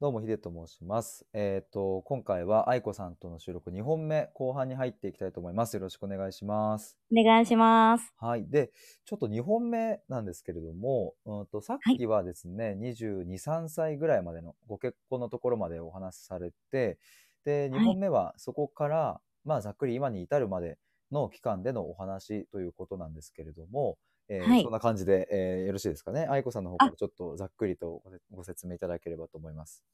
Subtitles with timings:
[0.00, 1.24] どうも、ヒデと申します。
[1.32, 5.74] えっ、と、今回は愛子さんとの収録2本目、後半に入っていきたいと思います。
[5.74, 6.98] よろしくお願いします。
[7.16, 8.12] お願いします。
[8.16, 8.44] はい。
[8.50, 8.72] で、
[9.04, 16.98] ちょっと2本目なんですけれども、うんとさっきはですね、22、3歳ぐらいまでのご結婚のところまでお話しされて、
[17.44, 20.76] で、2はい本目はそこから、まあ、ざっくり今に至るまで
[21.12, 23.96] の期間でのお話ということなんですけれども、
[24.28, 26.26] えーはいそんな感じで、えーよろしいですかね。
[26.26, 28.02] 愛子さんの方からちょっとざっくりと
[28.32, 29.84] ご説明いただければと思います。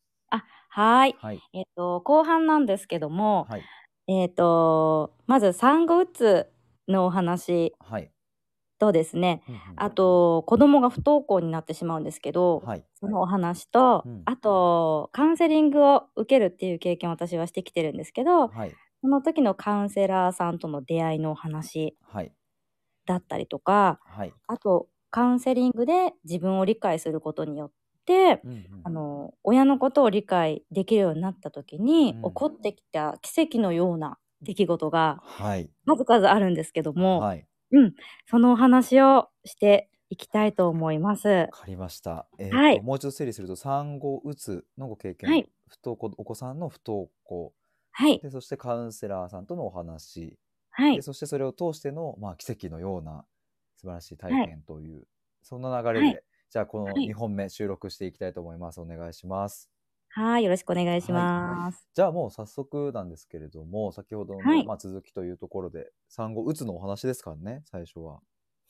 [0.69, 1.17] はい。
[1.19, 1.41] はい。
[1.53, 3.71] えっ、と、後半なんですけども、はい。
[4.07, 6.51] えっ、と、まず産後うつ
[6.89, 8.13] のお話はい。
[8.79, 12.85] とですね、うんうんあと、子供が不登校になってしまうんですけど、はい。
[12.95, 18.79] そのお話と、うんあと、カウンセリングを受けるっていう経験を私はしてきてるんですけど、はい。
[19.03, 22.33] その時のカウンセラーさんとの出会いのお話はい。
[23.11, 24.35] だったりとか、はい。
[24.47, 27.73] あと、カウンセリングで自分を理解することによっ
[28.07, 35.71] て、うんうんあの親のことを理解できるようになった時に、うん起こってきた奇跡のような出来事がはい。
[35.87, 37.47] 数々あるんですけども、はい。
[38.27, 41.29] そのお話をしていきたいと思います。
[41.29, 42.29] わかりました。
[42.39, 47.53] えーとはいもう一度整理すると、産後うつのご経験、はい不登校お子さんの不登校
[47.93, 50.37] はい、で、そしてカウンセラーさんとのお話、
[50.73, 53.27] はいで、そしてそれを通しての、まあ、奇跡のような
[53.77, 55.07] 素晴らしい体はい験という、
[55.43, 58.81] そんな流れで、はいじゃあこのはい2本目収録していきたいと思います。
[58.81, 59.69] お願いします。
[60.09, 61.87] はい、よろしくお願いします。
[61.95, 68.21] じゃあもう早速なんですけれども、先ほどの、はいまあ、続きというところで、産後うつのお話ですからね、最初は。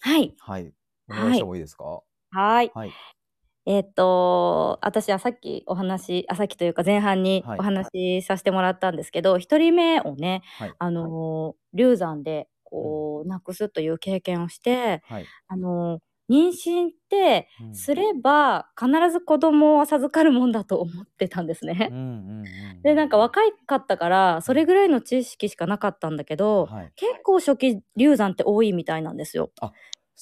[0.00, 0.74] はい、はい。
[1.08, 2.02] お願いしてもいいですか？
[2.30, 2.72] はい。
[2.74, 2.96] はい。
[3.70, 10.76] えっと、私はさっきお話、あ、さっきというか前半にはいお話しさせてもらったんですけど、一、人目をね、はい。
[10.78, 15.30] あの、流産で、こう、亡くすという経験をして、はい。
[15.48, 21.96] あの、妊娠ってうんすれば必ず子供を授かるもんだと思ってたんですねうん。
[21.96, 22.78] うんうん。
[22.84, 26.92] でなんか若いかったからそれぐらいの知識しかなかったんだけど、はい。
[26.96, 29.52] 結構初期流産って多いみたいなんですよ。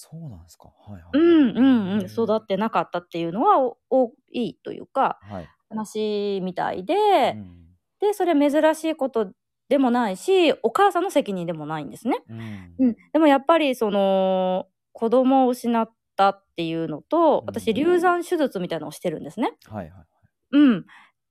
[0.00, 0.68] そうなんですか。
[0.68, 1.02] はいはい。
[1.12, 5.48] うんうんうん育ってなかったっていうのはお多いというかはい。
[5.70, 6.94] 話みたいで、
[7.34, 7.64] うん
[8.00, 9.32] でそれ珍しいこと
[9.68, 12.22] でもないしお母さんの責任でもないんですね。
[12.28, 19.50] うんうん、でもやっぱりその子供を失ったっていうのとうん私流産手術みたいなのをしてるんですね。
[19.66, 20.04] はいはい。
[20.52, 20.82] うん、っ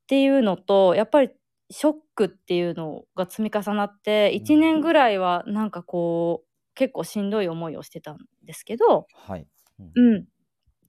[0.07, 1.29] ていうのとやっぱり
[1.69, 6.46] ショックっていうのが積み重なってうん1年ぐらいはなんかこう
[6.77, 9.47] 結構しんどい思いをしてたんですけど、はい。
[9.79, 9.91] うん。
[9.95, 10.25] うん、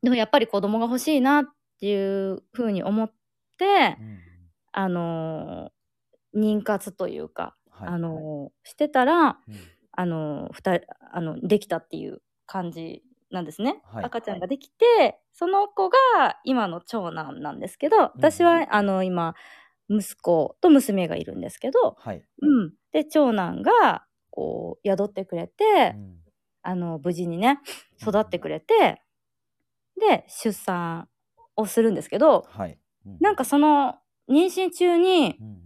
[0.02, 1.46] でもやっぱり子供が欲しいなっ
[1.80, 3.12] ていうふうに思っ
[3.58, 4.18] て、うん
[4.72, 5.78] あのー
[6.34, 7.88] 妊活というか、はい。
[7.88, 9.38] あのーしてたら、うん。
[9.92, 14.04] あの二人あのできたっていう感じなんですね、はい。
[14.04, 15.96] 赤ちゃんができてその子が
[16.44, 19.34] 今の長男なんですけど私は、あの今
[19.90, 22.22] 息子と娘がいるんですけど、はい。
[22.42, 24.04] うん、で長男が
[24.38, 26.14] こう宿ってくれて、うん
[26.60, 27.60] あの無事にね
[28.02, 29.00] 育ってくれて
[29.98, 31.08] で出産
[31.56, 32.78] をするんですけどはい。
[33.20, 33.94] なんかその
[34.30, 35.60] 妊娠中にうんうん、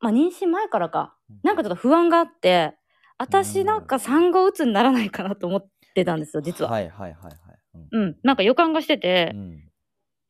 [0.00, 1.40] まあ妊娠前からかうん。
[1.44, 2.76] なんかちょっと不安があってう
[3.18, 6.70] 私んなんか産後うつにならないかなと思ってたんですよ実は。
[6.70, 7.34] はいはいはいはい。
[7.92, 8.02] うん。
[8.02, 9.70] うん、なんか予感がしてて、うん。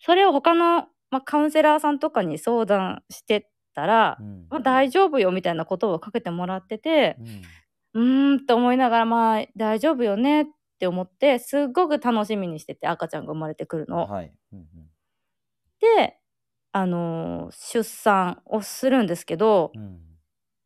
[0.00, 4.46] それを他の、まあ、カウンセラーさんとかに相談してたら、うん。
[4.50, 7.16] まあ、大丈夫よみたいなことをかけてもらってて
[7.94, 10.46] うーんと思いながらまあ大丈夫よねっ
[10.78, 14.06] て思ってすっごく楽しみにしてて赤ちゃんが生まれてくるの。
[14.06, 14.34] はい。
[14.52, 14.90] うんうん
[15.80, 16.18] で、
[16.72, 20.00] あのー出産をするんですけどうん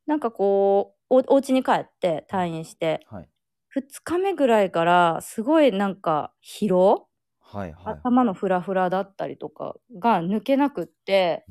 [0.06, 3.28] なんかこうおお家に帰って退院してはい。
[3.68, 7.08] 2日目ぐらいからすごいなんか疲労？
[7.40, 8.00] はいはい。
[8.02, 11.46] 頭のフラフラだったりとかが抜けなくって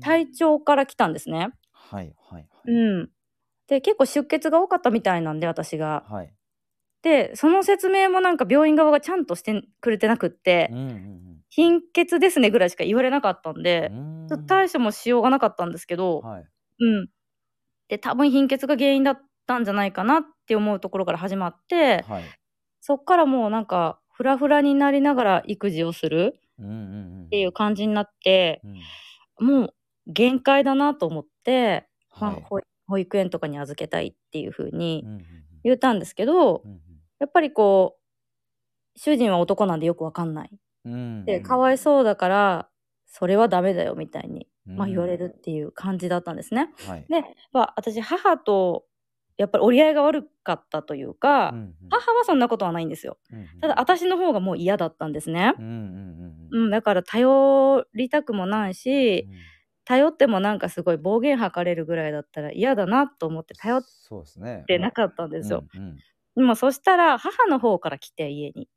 [0.00, 1.50] 体調から来たんですね。
[1.72, 2.72] はいはいう
[3.02, 3.10] ん、
[3.70, 6.04] で結構出血が多かったみたいなんで私が。
[6.10, 6.14] はい。
[6.16, 6.34] はい。
[7.02, 13.90] でその説明もなんか病院側がちゃんとしてくれてなくってうんうん貧血ですねぐらいしか言われなかったんうで
[14.46, 16.44] 対処もしようがなかったんですけど、はい。
[16.80, 17.08] うん、
[17.88, 22.24] で多分貧血が原因だったんじゃないかなって思うところから始まってはい。
[22.82, 26.74] そっからもうなんかフラフラになりながら育児をするうんうんう
[27.22, 27.24] ん。
[27.26, 28.60] っていう感じになって
[29.40, 29.46] うん。
[29.46, 29.74] もう
[30.06, 31.88] 限界だなと思って、
[32.18, 32.64] まあはい。
[32.90, 35.24] 保保育園とかに預けたいっていう風にうんうん
[35.62, 36.80] 言ったんですけど、うん
[37.20, 40.50] やっぱりこう主人は男なんでよくわかんない。
[41.26, 42.68] でかわいそうだから
[43.06, 46.70] それはダメだよみたいに、まあ、うん言われるっていう感じだったんですね。
[46.88, 47.06] はい。
[47.10, 47.22] で、
[47.52, 48.86] まあ、私母と
[49.36, 53.18] やっぱり折り合いが悪かったというか、うんうん母はそんなことはないんですよ。
[53.30, 59.30] うんうんただ私の方がもう嫌だったんですねうんうんうん、だから頼りたくもないし、うん
[59.90, 63.82] 頼ってもなんかすごい暴言吐かれるぐらいだったら嫌だなと思って頼っ。
[64.68, 65.64] てなかったんですよ。
[65.74, 65.96] うんうん
[66.36, 68.68] でもそしたら母の方から来て家に。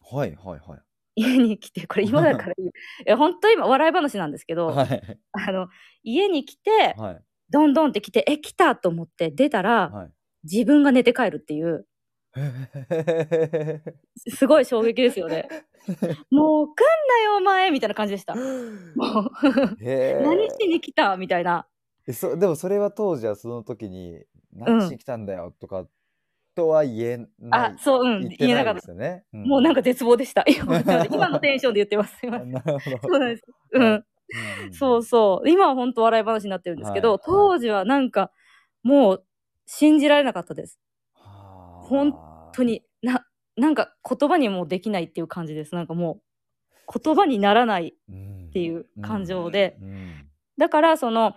[0.00, 0.80] はいはいはい。
[1.16, 2.70] 家に来て、これ今だから言う。
[3.04, 5.68] いや、本当今笑い話なんですけど、はいあの、
[6.04, 10.12] 家に来て、はいどんどんって来て、え、来たと思って出たら、はい。
[10.44, 11.80] 自分が寝て帰るっていう、へ
[14.28, 15.48] すごい衝撃ですよね。
[16.30, 18.34] もう来んなよ、お前みたいな感じでした。
[18.34, 18.44] もう、
[19.80, 21.16] え何しに来た？
[21.16, 21.66] みたいな。
[22.06, 25.86] えそでもそれは当時はその時に何しに来たんだよとか
[26.54, 27.28] とは言えない
[27.72, 28.90] あ、そう、うん、言えなかったないです。
[28.90, 29.24] よね。
[29.32, 30.44] んもうなんか絶望でした。
[30.46, 32.18] 今今のテンションで言ってます。
[32.20, 33.44] そうなんです。
[33.72, 34.04] うん。
[34.72, 35.50] そうそう。
[35.50, 38.30] 今は本当笑い話になってるんですけど、はい当時はなんか、
[38.82, 39.24] もう
[39.66, 40.78] 信じられなかったです。
[41.90, 43.26] 本本当にな、
[43.56, 45.74] なんか言葉にもできないっていう感じです。
[45.74, 46.20] なんかも
[46.88, 47.92] う、言葉にならないっ
[48.50, 49.76] っていう感情で。
[49.80, 50.26] うん
[50.58, 51.36] だから、その、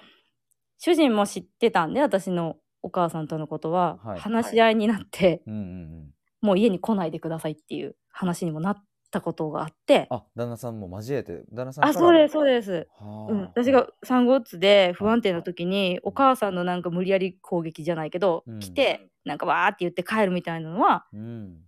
[0.78, 8.84] 主人も知ってたんで、私のお母さんとのことは、はい話し合いになって、うんうんうんもう家に来ないでくださいっていう話にもなっ
[9.14, 12.88] たことがあって、あ旦那さんも交えて旦那さんからあ、そうです、そうです。
[13.00, 13.32] はあ。
[13.32, 18.60] うん、私が産後うつで不安定な時にお母さんのなんか無理やり攻撃じゃないけど、うん。
[18.60, 21.62] 来てなんかわーって言って帰るみたいなのはうん。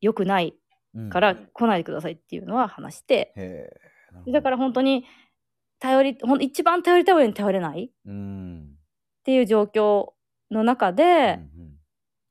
[0.00, 0.54] 良くない
[0.94, 1.10] うん。
[1.10, 3.80] から来ないでくださいっていうのは話して、へえ
[4.12, 4.32] なるほど。
[4.32, 5.06] だから本当に
[5.80, 8.76] 頼りほん一番頼りたい親に頼れないっうん。
[9.24, 10.10] ていう状況
[10.50, 11.74] の中で、うん。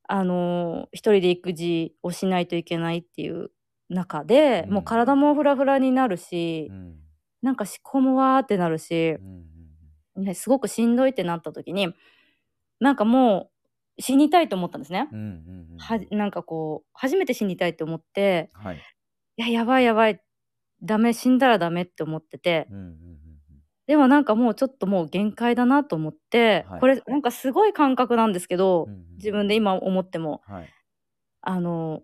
[0.07, 3.49] あのー一人で育児をしないといけないっていう
[3.89, 4.73] 中で、うん。
[4.75, 6.77] もう体もフラフラになるし、うん。
[6.77, 6.95] うん
[7.43, 9.43] なんか思考もわーってなるしう、ん
[10.15, 11.93] うんね、すごくしんどいってなった時に
[12.79, 13.51] なんかも
[13.97, 15.09] う死にたいと思ったんですね。
[15.77, 18.77] はなんかこう初めて死にたいと思ってはい。
[19.37, 20.21] いややばいやばい
[20.81, 22.67] ダメ死んだらダメって思ってて
[23.87, 26.79] でもなんかもうちょっともう限界だなと思って、はい。
[26.79, 28.87] これなんかすごい感覚なんですけど、
[29.17, 30.41] 自分で今思っても。
[30.47, 30.69] はい。
[31.41, 32.03] あの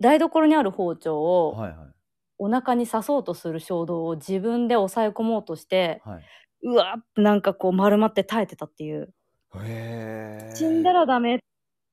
[0.00, 1.86] 台所にある包丁をはいはい。
[2.38, 6.22] お腹に刺そうとする衝動を自分で抑え込もうとしてはい。
[6.62, 9.12] うわーってなんかこう丸まって耐えてたっていう。
[10.54, 11.38] 死んだらダメっ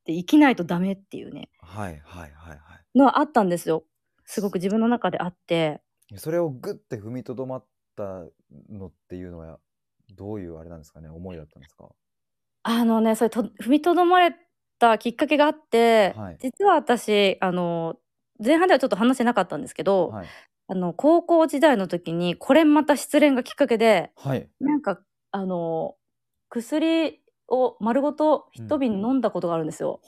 [0.05, 1.49] て生きないとダメっていうね。
[1.61, 2.59] はいはいはいはい。
[2.93, 3.85] のはあったんですよ。
[4.25, 5.81] すごく自分の中であって。
[6.17, 7.65] それをグッて踏みとどまっ
[7.95, 8.25] た
[8.69, 9.59] のっていうのは
[10.15, 11.07] どういうあれなんですかね？
[11.09, 11.89] 思いだったんですか？
[12.63, 14.35] あのねそれと踏みとどまれ
[14.83, 16.37] たきっかけがあって、はい。
[16.39, 17.95] 実は私あの
[18.43, 20.27] 前半ではちょっと話せなかったんですけど、はい。
[20.67, 24.49] あの高校時代の時にこれまた失恋がきっかけではい。
[24.59, 24.99] なんか
[25.31, 25.95] あの
[26.49, 30.01] 薬を丸ごと一瓶飲んだことがあるんですよ。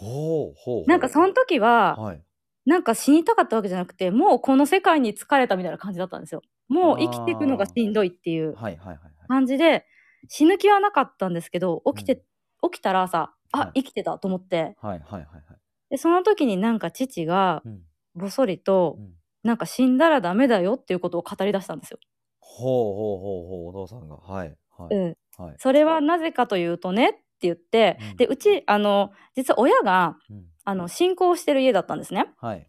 [0.87, 2.21] なんかその時は、はい。
[2.65, 6.41] なんか死にたかったわけじゃなくてもうこの世界に疲れたみたいな感じだったんですよ。
[6.67, 9.13] もう生きていくのがしんどいっていうはいはいはいはい。
[9.27, 9.85] 感じで
[10.29, 12.23] 死ぬ気はなかったんですけど起きて、
[12.63, 13.83] 起きたら朝あ、はい。
[13.83, 14.75] 生きてたと思って。
[14.81, 15.41] はいはいはいはい。
[15.89, 17.81] でその時になんか父がうん。
[18.15, 19.13] ぼそりと、うん。
[19.43, 21.99] なんか死んだらダメだよっていうことを語り出したんですよ。
[22.39, 24.15] ほうほうほうほうお父さんが。
[24.15, 25.55] はいはいうん、はい。
[25.57, 28.17] それはなぜかというとねって言って、うん。
[28.17, 30.45] でうちあの実は親がうん。
[30.67, 32.33] あの信仰してる家だったんですね。
[32.41, 32.67] はい。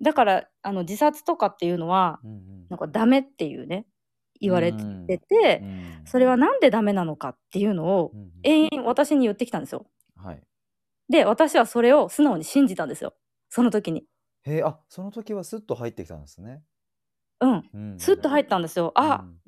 [0.00, 2.66] だからあの自殺とかっていうのはうんうん。
[2.68, 3.86] なんかダメっていうね
[4.42, 5.06] 言われてうん。
[5.28, 6.02] て、うん。
[6.04, 8.32] それはなんでダメなのかっていうのをうんうん。
[8.44, 9.86] 延々私に言ってきたんですよ。
[10.16, 10.42] はい。
[11.08, 13.14] で私はそれを素直に信じたんですよ。
[13.48, 14.04] その時に。
[14.44, 16.62] へえあその時はスッと入ってきたんですね。
[17.40, 17.70] うん。
[17.74, 17.98] うん。
[17.98, 18.92] スッと入ったんですよ。
[18.96, 19.42] あ、うん。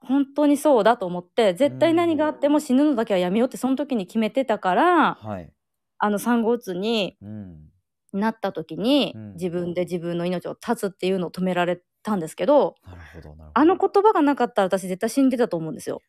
[0.00, 5.52] 本当にそうだと思って絶対何があっても死ぬのだけはやめようってその時に決めてたからはい。
[5.98, 7.70] あの産後うつにうん。
[8.12, 9.32] なった時に、うん。
[9.34, 13.50] 自分で自分の命を絶つっていうのを止められたんですけどなるほどなるほど。
[13.54, 16.00] あの言葉がなかったら私絶対死んでたと思うんですよ。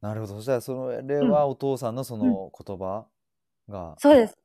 [0.00, 0.34] なるほど。
[0.36, 3.06] そしたらそれはお父さんのその言葉
[3.68, 3.94] が。
[3.98, 4.38] そうです。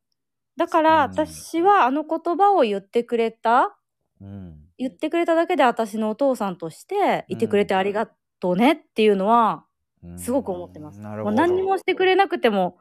[0.57, 1.11] だからうん。
[1.11, 3.77] 私はあの言葉を言ってくれた
[4.21, 4.57] うん。
[4.77, 9.65] 言ってくれただけで私のお父さんとしていてくれてありがとうねっていうのは
[10.01, 11.01] うんすごく思ってます。
[11.01, 12.77] なるほど何にもしてくれなくても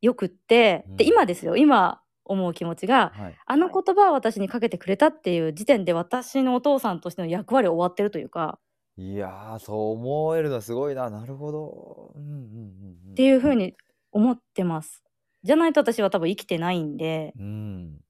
[0.00, 1.56] よくって、うんで今ですよ。
[1.56, 3.36] 今思う気持ちがはい。
[3.44, 8.58] あの言葉を私にかけてくれたっていう時点で私のお父さんとしての役割終わってるというか。
[8.96, 11.08] いやーそう思えるのはすごいな。
[11.10, 12.12] なるほど。
[12.14, 13.74] うんうんうんうんっていうふうに
[14.12, 15.02] 思ってます。
[15.42, 18.00] じゃないと私は多分生きてないんで、うん。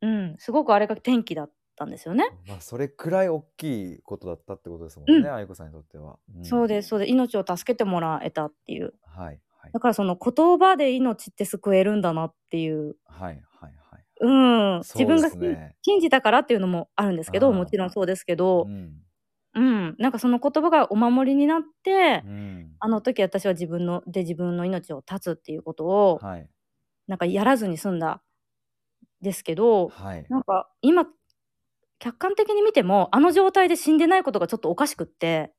[0.00, 2.28] うん、すごくあれが転機だったんですよね。
[2.46, 5.34] まあそれくらい大きいことだったってことですもんね、うん。
[5.34, 6.44] 愛子さんにとっては、ん。
[6.44, 7.10] そうですそうです。
[7.10, 8.94] 命を助けてもらえたっていう。
[9.04, 9.72] はいはい。
[9.72, 13.42] だからその言葉で命って救えるんだなっていう、はい。
[14.20, 15.30] うん、自分が。
[15.82, 18.92] 信じたからっていうのもあるんですけど、もちろんそうですけどう、ん。
[19.54, 22.72] うん、なんかその言葉がお守りになって、うん。
[22.80, 26.48] あの時私は自分ので自分の命を絶つっていうことを、はい。
[27.06, 28.22] なんかやらずに済んだ
[29.20, 30.26] ですけど、はい。
[30.28, 31.06] なんか今
[31.98, 35.52] 客観的に見てもあの状態で死んでないことがちょっとおかしくって、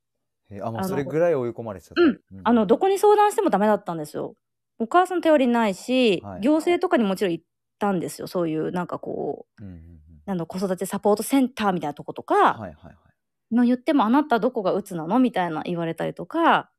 [0.52, 2.02] えあ、もうそれぐらい追い込まれてたと。
[2.02, 4.36] うんうんあのどこに相談してもダメだったんですよ。
[4.80, 7.46] お母さん頼りないし、はい行政とかにもちろん行っ
[7.80, 8.28] たんですよ。
[8.28, 13.56] そういうなんかこう、うんうんうんなんだ子育てサポートセンターみたいなとことか、はいはいはい。
[13.56, 15.18] の言ってもあなたどこがうつなの？
[15.18, 16.70] みたいな言われたりとか、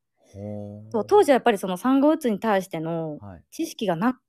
[0.93, 3.45] そう当時はやっぱりその産後うつに対してのはい。
[3.51, 4.21] 知識がな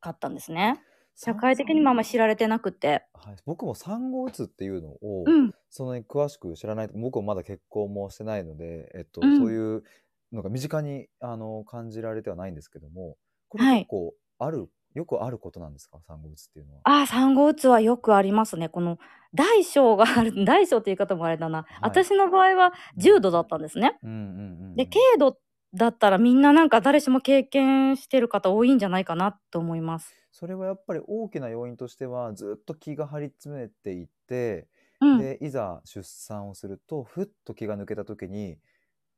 [0.00, 0.82] かったんですね。
[1.14, 3.06] 社会的にもあんまり知られてなくて。
[3.14, 5.52] はい、僕も産後うつっていうのを、うん。
[5.70, 9.82] そんなに詳しく知らない僕もまだ結婚もしてないので、えっとうんそういう
[10.32, 13.16] のが身近にあの感じられてはないんですけども
[13.48, 15.98] これはい結構ある、よくあることなんですか？
[16.06, 16.80] 産後うつっていうのは。
[16.84, 18.68] ああ、産後うつはよくありますね。
[18.68, 18.98] この
[19.34, 21.66] 大小がある、 大小って言い方もあれだな。
[21.82, 23.98] 私の場合は重度だったんですね。
[24.02, 25.38] うんうんうんうん、で、軽度
[25.74, 30.14] だったらみんななんか誰しも経験してる方多いんじゃないかなと思います。
[30.32, 34.68] それはやっぱり大きな要因としてはずっと気が張り詰めていて、
[35.00, 35.18] うん。
[35.18, 38.58] でいざ出産をするとふっと気が抜けた時に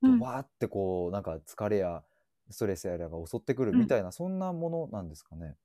[0.03, 2.03] うんわーってこうなんか疲れや
[2.51, 5.57] ストレスやらが襲ってくるみたいな、そんなものなんですかね？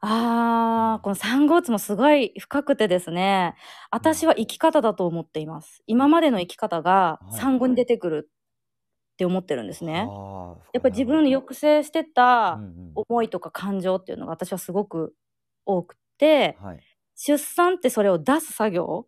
[0.00, 3.54] ああ、この産後うつもすごい深くてですね、
[3.90, 5.82] 私は生き方だと思っています。
[5.86, 7.40] 今までの生き方がはい。
[7.40, 10.06] 産後に出てくるって思ってるんですね。
[10.08, 12.92] はあやっぱり自分の抑制してたうんうん。
[12.94, 15.14] 思いとか感情っていうのが私はすごく
[15.66, 16.80] 多くて、はい、
[17.14, 19.06] 出産ってそれを出す作業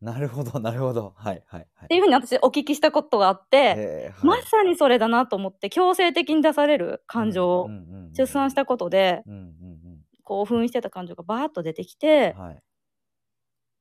[0.00, 1.14] なるほどなるほど。
[1.16, 1.84] はいはいはい。
[1.84, 4.40] っていうふうに私お聞きしたことがあって、えーはい。
[4.40, 7.70] まさにそれだなと思って強制的に出される感情を
[8.12, 9.22] 出産したことで
[10.22, 12.62] 興奮してた感情がバーッと出てきうてん、はい。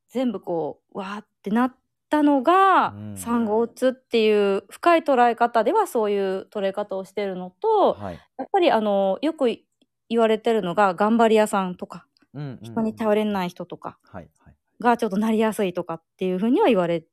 [0.09, 1.75] 全部こうわーってなっ
[2.09, 3.17] たのが、うん。
[3.17, 8.19] 産後うつっていう深い捉え方ではそういう捉え方をしてるのと、はい。
[8.37, 9.47] やっぱりあのよく
[10.07, 12.59] 言われてるのが頑張り屋さんとかうんうんうん。
[12.61, 13.97] 人に頼れない人とか。
[14.03, 17.05] はいはいがちょっとなりやすいとかっていうふうには言われ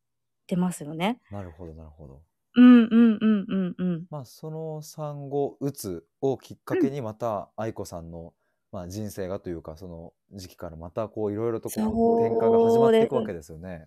[0.46, 1.20] てますよね。
[1.30, 2.22] なるほどなるほど。
[2.54, 4.06] うんうんうんうんうん。
[4.10, 8.34] まあその産後うつをきっかけにまた愛子さんの、
[8.70, 13.86] まあ、人生がというかその時期からまたこういろいろとこそうう転換が始まっていくわけですよね。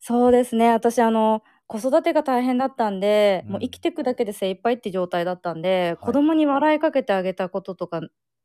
[0.00, 0.70] そうですね。
[0.70, 8.00] 私あの子育てが大変だったんで、うんもう生きていくだけで精一杯って状態だったんで、い子供に笑いかけてあげたこととか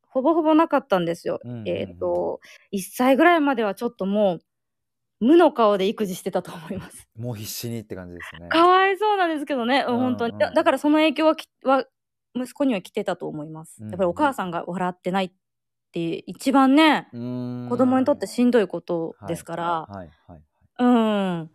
[0.10, 1.40] ほぼほぼなかったんですよ。
[1.44, 2.42] うんうんうんえっ、と
[2.74, 4.40] 1歳ぐらいまではちょっともう
[5.20, 7.08] 無の顔で育児してたと思います。
[7.18, 8.50] もう必死にって感じですね。
[8.50, 10.38] かわいそうなんですけどね、うんうん本当に。
[10.38, 11.86] だからその影響はきは
[12.36, 13.84] 息子には来てたと思います。
[13.84, 15.32] うんやっぱりお母さんが笑ってないっ
[15.92, 20.42] て一番ね、子供にとってしんどいことですから、はいはいはい
[20.80, 20.86] う
[21.44, 21.52] ん。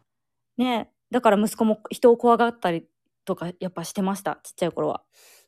[0.59, 2.87] ね、だから息子も人を怖がったり
[3.25, 5.03] とかやっぱしてました、ちっちゃい頃は。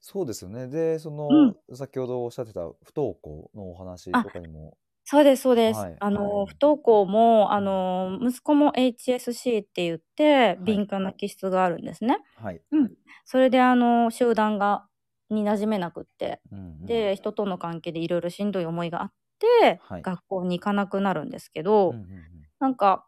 [0.09, 0.69] そうですよね。
[0.69, 5.87] でその、先ほどおっしゃってた不登校のお話とかにもそうです、そうです。
[5.87, 12.19] はいあの、はい不登校も、あの、息子も HSC って言って、敏感な気質があるんですね。
[12.35, 12.63] はい。
[12.73, 12.93] うん。
[13.25, 14.89] それで、あの、集団が、
[15.31, 23.07] に馴染めなくって、うんうんで、人との関係でいろいろしんどい思いがあって、はい学校に行かなくなるんですけど、うんうんうんなんか、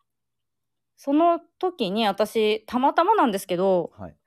[0.97, 4.18] その時に私、たまたまなんですけど、はい。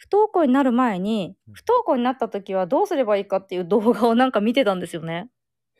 [0.00, 5.28] 不登校になる前にうん、不登校になった時はどうすればいいかっていう動画をなんか見てたんですよね。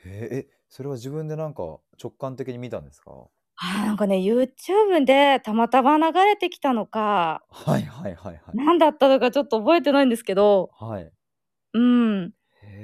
[0.05, 1.62] へえ、えそれは自分でなんか
[2.03, 3.11] 直感的に見たんですか？
[3.57, 8.43] あーなんかね、YouTube でたまたま流れてきたのか、はいはいはいはい。
[8.53, 11.11] 何だったのかちょっと覚えてないんですけど、はい。
[11.73, 12.33] うん、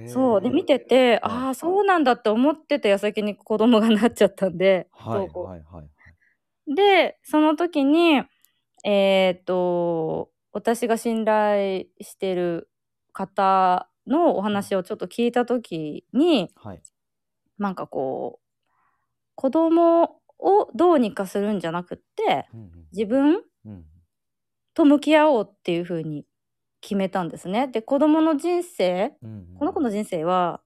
[0.06, 0.40] そう。
[0.40, 6.74] で、見てて、ああ、そうなんだって思ってた矢先に子供がなっちゃったんで、不はい登校はいはい。
[6.74, 8.22] で、その時に、
[8.84, 12.70] えーっと、私が信頼してる
[13.12, 16.82] 方のお話をちょっと聞いた時に、はい。
[17.58, 18.46] なんかこう、
[19.34, 20.04] 子供
[20.38, 23.84] をどうにかするんじゃなくって、うんうん自分うん
[24.72, 26.24] と向き合おうっていう風に
[26.80, 27.68] 決めたんですね。
[27.68, 30.62] で、子供の人生、うんうんこの子の人生は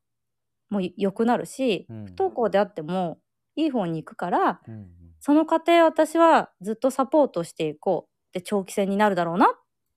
[0.69, 3.19] もう良くなるし、うん不登校であっても
[3.57, 8.11] いい方に行くから、うんうんその過程私はずっとサポートしていこう。
[8.33, 9.49] で、長期戦になるだろうなっ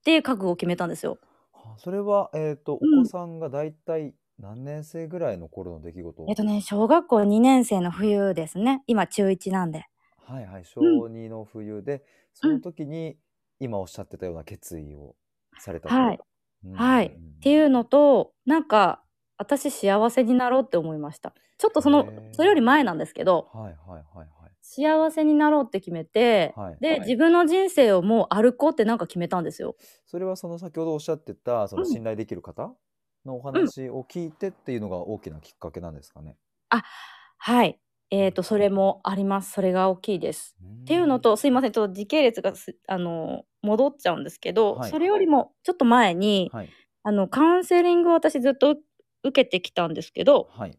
[0.04, 1.18] ていう覚悟を決めたんですよ。
[1.52, 8.84] はあそれは、えっと、おうん子さんがだいたい何年生ぐらいの頃の出来事えっとね、小学校2年生の冬ですね。
[8.88, 9.86] 今中1なんで。
[10.26, 13.18] はいはい、小うん2の冬で、その時に
[13.60, 15.16] 今おっしゃってたような決意を
[15.60, 15.96] されたと。
[15.96, 16.20] はい。
[16.74, 17.06] はい。
[17.08, 19.04] っていうのと、なんか、
[19.38, 21.34] 私幸せになろうって思いました。
[21.58, 24.43] ちょっとそのそれより前なんですけど、はいはいはいはい。
[24.64, 26.80] 幸せになろうって決めて、で、はい。
[27.00, 27.10] はい。
[27.10, 29.76] 自分の人生をもう歩こうってなんか決めたんですよ。
[30.08, 31.96] それはその先ほどおっしゃってたそのうん。
[31.96, 32.76] 信頼できる方？
[33.26, 36.36] のお話を聞いてっていうのが大きなきっかけなんですかね？
[37.38, 37.80] はい。
[38.12, 39.52] えっ、と、それもあります。
[39.52, 40.56] それが大きいです。
[40.84, 44.92] っていうのと、すいません、ちょっと時系列がすあの戻っちゃうんですけど、はい。
[44.92, 46.74] それよりもちょっと前に、はい。
[47.04, 48.78] あのカウンセリングを私ずっと
[49.24, 50.78] 受けてきたんですけど、はい。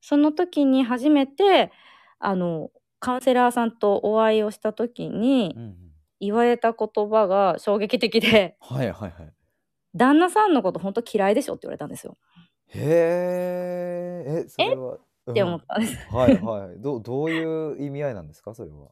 [0.00, 1.72] その時に初めて
[2.18, 2.70] あの
[3.02, 5.76] カウンセラーさんとお会いをした時にうんうん
[6.24, 9.32] 言われた言葉が衝撃的ではいはいはい。
[9.92, 12.16] 「旦那さんのこと本当嫌いでしょ」って言われたんですよ。
[12.68, 14.94] へえ、え、それは。
[14.94, 15.98] って思ったんです。
[16.12, 16.80] うんはいはい。
[16.80, 18.90] どうどういう意味合いなんですか、それは。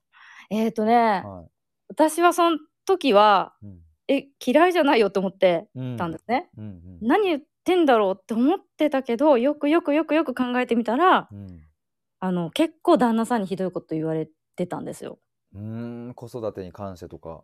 [0.50, 1.44] えっとね、は
[1.88, 6.50] 私はその時はいうんえ嫌いじゃないよって思ってうんたんですね。
[6.58, 11.60] うんうん何言ってんだろうって思ってたけどよくよくよくよく考えてみたらうん
[12.20, 15.18] あの結構旦那さんにひどいこと言われてたんですよ。
[15.54, 17.42] うーん、子育てに関してとか。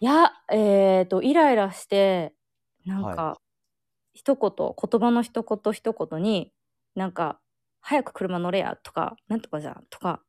[0.00, 2.34] いやえっ、とイライラして
[2.86, 3.36] なんか、は
[4.14, 6.52] 一言言葉の一言一言に
[6.94, 7.40] なんか
[7.80, 10.22] 「早く車乗れや」とか「なんとかじゃん」とか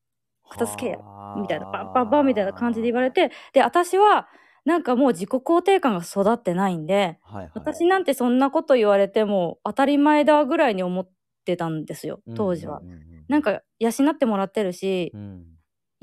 [0.49, 0.97] 片付けや
[1.37, 4.27] みたいなパンパンパンみたいな感じで言われてで私は
[4.65, 11.09] なんかもう自己肯定感が育ってないんではいはい、私なんてそんなこと言われても当たり前だぐらいに思っ
[11.45, 12.79] てたんですよ当時は。
[12.79, 15.45] うんうんうんうんなんか養ってもらってるしうん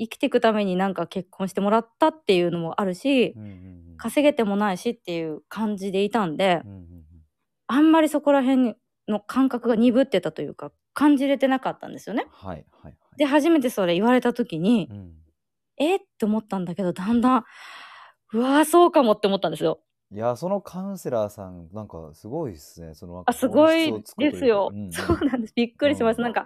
[0.01, 6.83] 生きていくためになんか結婚してもらったっていうのもあるしうんうんうん稼げてもないしっていう感じでいたんでうんうんうん
[7.67, 8.75] あんまりそこら辺
[9.07, 12.25] の感覚が鈍ってたというか感じれてなかったんですよね。
[12.31, 12.95] はいはいはい。
[13.17, 15.11] で初めてそれ言われた時にうん
[15.77, 17.43] えって思ったんだけどだんだん
[18.33, 19.81] うわーそうかもって思ったんですよ。
[20.11, 22.95] いや、そのカウンセラーさん、なんかすごいですね。
[22.95, 24.69] そのあすごいですよ。
[24.73, 26.21] うんうんそうなんですびっくりしました。
[26.21, 26.45] うんなんか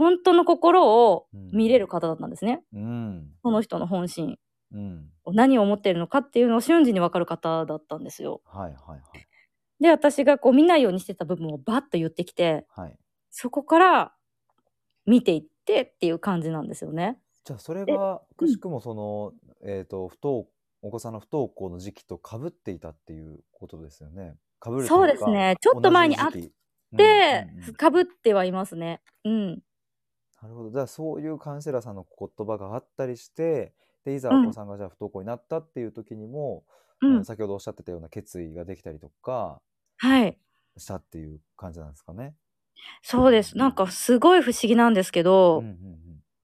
[0.00, 2.62] 本当の心をうん見れる方だったんですね。
[2.72, 3.28] うん。
[3.42, 4.38] その人の本心
[4.72, 5.10] うん。
[5.26, 8.40] 何を思っているのかっていうのを瞬時に分かる方だったんですよ。
[8.46, 9.00] はいはいはい。
[9.78, 12.96] で私がこう見ないようにしてた部分をバッと言ってきてはい。
[13.30, 14.12] そこから
[15.04, 17.18] 見ていってっていう感じなんですよね。
[17.44, 19.32] じゃあそれがくしくもその、
[19.62, 20.48] えっ、と不登
[20.80, 24.36] お子さんの不登校の時期と被っていたっていうことですよね。
[24.64, 26.52] 被るといかそうですねちょっと前に同じ時期
[26.92, 29.00] でうんうんうん、かぶってはいますね。
[29.24, 29.62] うん。
[30.42, 30.70] なるほど。
[30.70, 33.74] じゃあそういうカウンセラーさんの言葉があったりして、
[34.04, 36.64] でいざうんお子さんがじゃあ不登校になったっていう時にも、
[37.02, 37.14] うん。
[37.16, 39.60] あの先ほどおっしゃってたような決意ができたりとか
[39.98, 40.38] はい。
[40.76, 42.34] したっていう感じなんですかね。
[43.02, 43.56] そうです。
[43.56, 46.00] なんかすごい不思議なんですけど、うんうんうん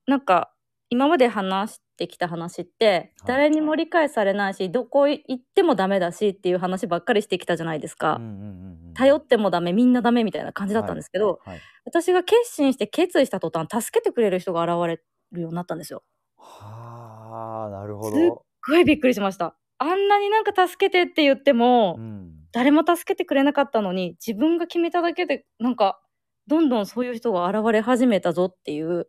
[0.06, 0.52] なんか
[0.88, 8.16] 今まで話してきた話ってはい誰にも理解されないし、どこ行ってもダメだしっていう話ばっかりしてきたじゃないですか。
[8.16, 15.00] うんうんうんうん頼ってもダメみんなダメみたいな感じだったんですけど、はいはい私が決心して決意した途端助けてくれる人が現れ
[15.32, 16.02] るようになったんですよ。
[16.36, 18.44] はあなるほすっど。
[18.64, 19.56] すごいびっくりしました。
[19.78, 26.00] あんなになんか助けてって言っても、うん誰も助けてくれなかったのに自分が決めただけでなんか
[26.46, 29.08] どんどんそういう人が現れ始めたぞっていう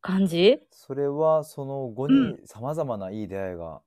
[0.00, 0.58] 感じ
[0.90, 3.80] それはその後にさまざまないい出会いが、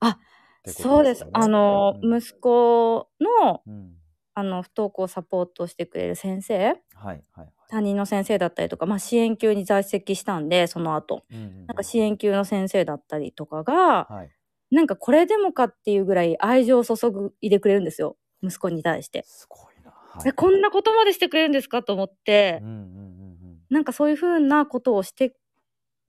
[0.00, 0.18] あっ
[0.62, 1.20] てことそうです。
[1.20, 2.18] よねあの、うん。
[2.18, 3.08] 息子
[3.40, 3.94] のうん。
[4.34, 6.58] あの不登校サポートしてくれる先生。
[6.66, 7.48] はいはいはい。
[7.70, 11.22] 担任の先生だったりとか、まあ、支援級に在籍したんでその後。
[11.30, 14.30] うんうんうんなんか支援級の先生だったりとかが、はい。
[14.70, 18.18] なんかこれでもかっていうぐらい愛情を注ぐいでくれるんですよ。
[18.42, 19.22] 息子に対して。
[19.26, 19.90] すごいな。
[19.90, 21.82] はえこんなことまでしてくれるんですか？
[21.82, 23.58] と思って、うんうんうんうん。
[23.70, 25.34] なんかそういうふうなことをして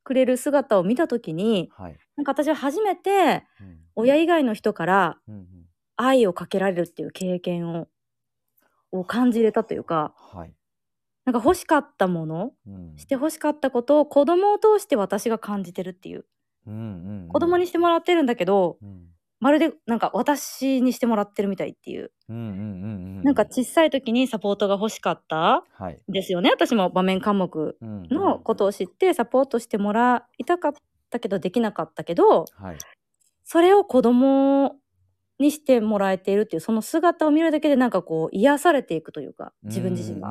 [0.03, 1.97] くれる姿を見た時にはい。
[2.15, 3.79] なんか私は初めてうん。
[3.95, 5.19] 親以外の人から
[5.97, 7.87] 愛をかけられるっていう経験を
[8.91, 10.53] を感じれたというかはい。
[11.25, 12.97] なんか欲しかったものうん。
[12.97, 16.25] して欲しかったことを子供を通して私が感じてるっていう。
[16.67, 17.27] うんうんうん。
[17.29, 19.12] 子供にしてもらってるんだけどうん
[19.43, 22.11] まるでなんか私にしてもらってるみたいっていう。
[22.29, 26.01] うんうんうんうんなんか小さい時にサポートが欲しかったはい。
[26.07, 26.49] ですよね。
[26.49, 30.73] 私も場面科目うんのことを知ってサポートしてもらいたかっ
[31.09, 32.77] たけどできなかったけどはい。
[33.43, 34.77] それを子供
[35.39, 40.29] にしてもらえているっていうその姿を見るだけでなんかこう癒されていくというか自分自身が。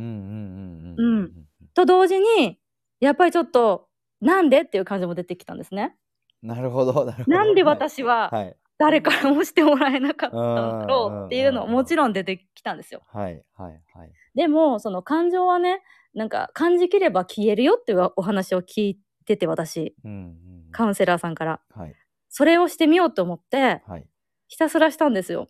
[1.74, 2.58] と同時に
[3.00, 3.88] やっぱりちょっと
[4.22, 5.96] なんでっていう感じも出てきたんですね。
[6.42, 7.36] なるほどなるほど。
[7.36, 13.02] なんで私ははい誰からもしてもらえなかったんだろうっていうのうんうんうんもちろん出てきたんですよ。
[13.12, 14.12] はいはいはい。
[14.34, 15.82] でもその感情はね
[16.14, 21.94] なんか感じきれば消えるよっていうお話を聞いてて私うんうんカウンセラーさんからはい
[22.28, 24.06] それをしてみようと思ってはい
[24.48, 25.48] ひたすらしたんですよ。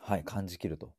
[0.00, 0.94] はい感じきると。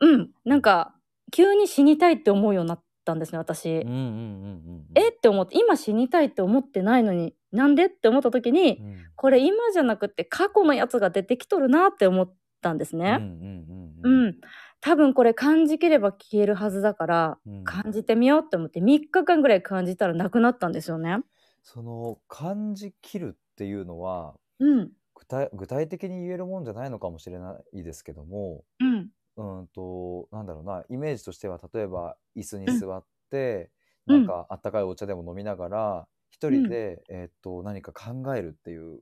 [0.00, 0.94] うん、なんか
[1.32, 3.68] 急に死にたいって思うようになったんですね私。
[3.68, 4.86] うんうんうんうん。
[4.94, 5.10] え？
[5.10, 7.86] って思って今死にたいって思ってないのになんで？
[7.86, 13.18] って思った時にうんこれ今じゃなくて過去のやつが出てきとるなって思ったんですね。
[13.20, 14.34] うんうんううんん、
[14.80, 21.18] 多分これ感じきれば消えるはずだからうん感じてみようって思って3日間ぐらい感じたらなくなったんですよね。
[21.62, 32.80] その感じきるっていうのはうん、具体具体的に言えるもんじゃないのかもしれないですけどもうん、うんとなんだろうなイメージとしては例えば椅子にうん。
[32.80, 33.70] 座って、
[34.06, 34.16] うん。
[34.16, 39.00] なんかあったかいお茶でも飲みながら一人で、えーっと何か考えるっていう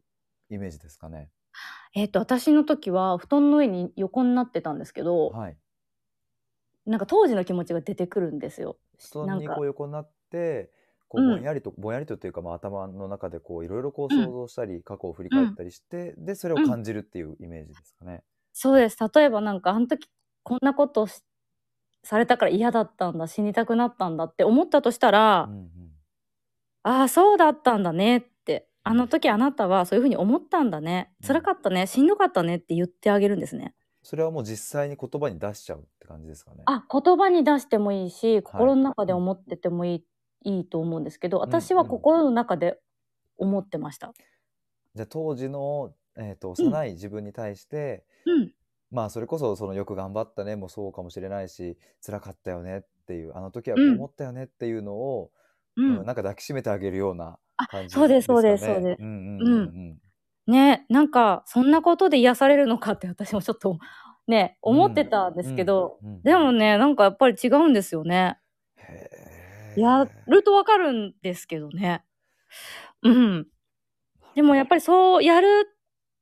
[0.51, 1.31] イメージですかね。
[1.95, 5.57] えっ、と私の時は布団の上に横になってたんですけど、はい、
[6.87, 8.77] なんか当時の気持ちが出てくるんですよ。
[8.99, 10.71] 布団になんかこう横になって
[11.09, 11.31] こううん。
[11.37, 14.25] ぼんやりと、ぼんやりとっていうか、まあ、頭の中でこういろいろこううん。
[14.25, 18.23] 想像したり、過去を振り返ったりして、でそれを感じるっていうイメージですかね。
[18.53, 18.97] そうです。
[19.14, 20.09] 例えばなんかあの時
[20.42, 21.22] こんなことし
[22.05, 25.68] されたから嫌だったんだ死にたくなったんだって思ったとしたら、うんうん。
[26.83, 28.68] ああそうだったんだねって。
[28.85, 31.12] あの時あなたはそういうふうに思ったんだね。
[31.22, 31.28] うん。
[31.28, 33.74] 辛かったねしんどかったねって言ってあげるんですね。
[34.02, 36.62] それはもう実際に言葉に出しちゃうって感じですかね。
[36.66, 40.05] あ言葉に出してもいいし心の中で思っててもい
[40.42, 42.81] い,、い、いと思うんですけど私は心の中で
[43.37, 44.12] 思ってました。
[44.96, 48.52] じゃあ当時の、えー、と幼い自分に対して、うん
[48.92, 55.31] まあそれこそそのよく頑張ったねもそうかもしれないし辛かったよねっていうあの時はこう思ったよねっていうのを、
[55.76, 55.96] ううんん。
[55.96, 59.02] なんか抱きしめてあげるようなあ感じそうですそうですそうです。
[59.02, 59.98] うんうんうんうん
[60.48, 63.78] ねなんかそんなことで癒されるのかって私もちょっと
[64.26, 68.38] ね思ってたんですけど、うんうんうんでもねなんかやっぱり違うんですよね。
[69.76, 72.05] やるとわかるんですけどね。
[73.02, 73.46] うん。
[74.35, 75.46] でもやっぱりそうやる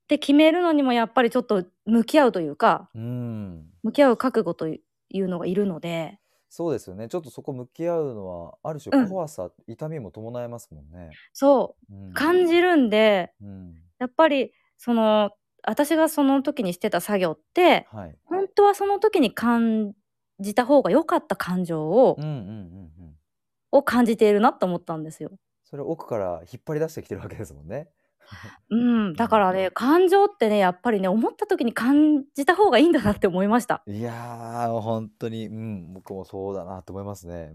[0.05, 3.67] って決めるのにもやっぱりちょっと向き合うというかうん。
[3.83, 4.81] 向き合う覚悟とい
[5.21, 6.19] うのがいるので。
[6.49, 7.09] そうですよね。
[7.09, 8.91] ちょっとそこ向き合うのはあるうん。
[8.91, 11.11] 種怖さ、痛みも伴いますもんね。
[11.33, 11.95] そう。
[11.95, 12.13] うん。
[12.13, 13.75] 感じるんでうん。
[13.99, 15.31] やっぱりその
[15.63, 18.17] 私がその時にしてた作業ってはい。
[18.25, 19.93] 本当はその時に感
[20.41, 22.47] じた方が良かった感情をうんうんうんう
[23.09, 23.17] ん。
[23.73, 25.31] を感じているなと思ったんですよ。
[25.65, 27.89] それを奥から引っ張り出してきてるわけですもんね。
[28.71, 33.83] うん、だからね感情ってねやっぱりね思った時に感じた方がいいんだなって思いました。
[33.87, 37.51] いやー本当に、うん、僕もそうだなと思いますね。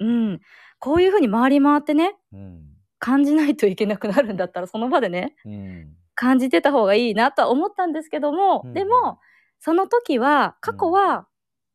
[0.00, 0.40] うんうんうん、
[0.78, 2.62] こういう風に回り回ってねうん。
[2.98, 5.52] 感じないといけなくなるんだったらその場でねうん。
[5.52, 9.18] うん感じてた方がいいなとは思ったんですけども、うんでも
[9.58, 11.26] その時は過去は、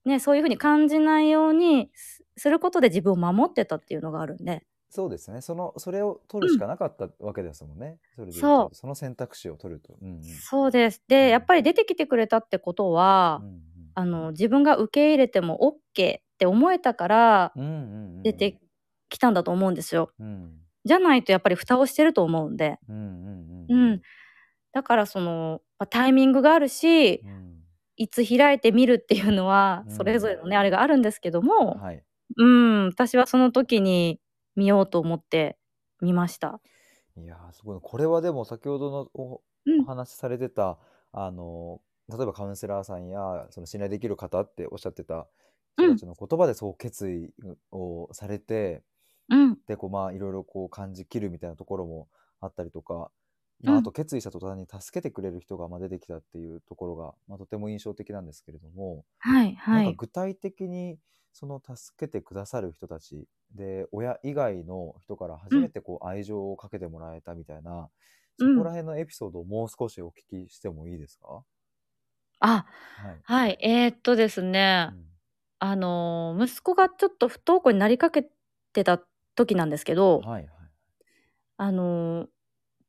[0.04, 5.40] ねそういう風に感じないようにすすることで自分を守ってたっていうのがあるんでそうですね。
[5.40, 7.98] そのそれを取るしかなかったわけですもんね。
[8.14, 8.76] それで言そう。
[8.76, 9.96] その選択肢を取ると。
[10.02, 10.24] うんうん。
[10.24, 11.02] そうです。
[11.08, 13.62] でやっぱり出てきてくれたってことは、うん
[13.94, 18.24] あの自分が受け入れても OK って思えたからうんうんうんうん。
[18.24, 18.58] 出て
[19.10, 20.12] きたんだと思うんですよ。
[20.20, 20.54] うん。
[20.86, 22.80] じゃないとやっぱり蓋をしてると思うんで。
[22.88, 23.92] うんうんううん。
[23.96, 24.02] ん、
[24.74, 27.62] だからその、まあタイミングがあるしうん。
[27.98, 29.96] いつ開いてみるっていうのはうん。
[29.96, 32.04] それぞれのね、あれがあるんですけども、はい。
[32.38, 34.20] うん、私はその時に
[34.56, 35.58] 見ようと思って
[36.02, 36.62] 見ました。
[37.18, 39.82] いやーすごいこれはでも先ほどのおうん。
[39.82, 40.80] お話しされてた
[41.12, 45.28] あの例えばカウンセラーさんやその信頼できる方っておっしゃってた
[45.78, 47.32] 人たちの言葉でそう決意
[47.72, 48.82] をされて、
[49.30, 52.08] うん、でこうまあいろいろこう感じきるみたいなところも
[52.40, 53.12] あったりとか、
[53.64, 53.80] まあ、うん。
[53.80, 59.86] あと決意した途端に助けてくれる人がまあ出てきたっていうところが、まあ、とても印象的なんですけれども、はいはい。
[59.86, 61.00] なんか具体的に
[61.34, 67.90] その助けてくださる人たちで親以外の人から初めてこう愛情をかけてもらえたみたいな、
[68.40, 71.46] うんそこら辺のエピソードをもう少しお聞きしてもいいですか、
[72.40, 73.24] あ、はい。
[73.24, 74.92] はい、えー、っとですね、
[75.60, 78.26] あのー息子がちょっと不登校になりかけ
[78.74, 79.00] てた
[79.36, 80.72] 時なんですけうどん、、はいはい。
[81.58, 82.30] あのー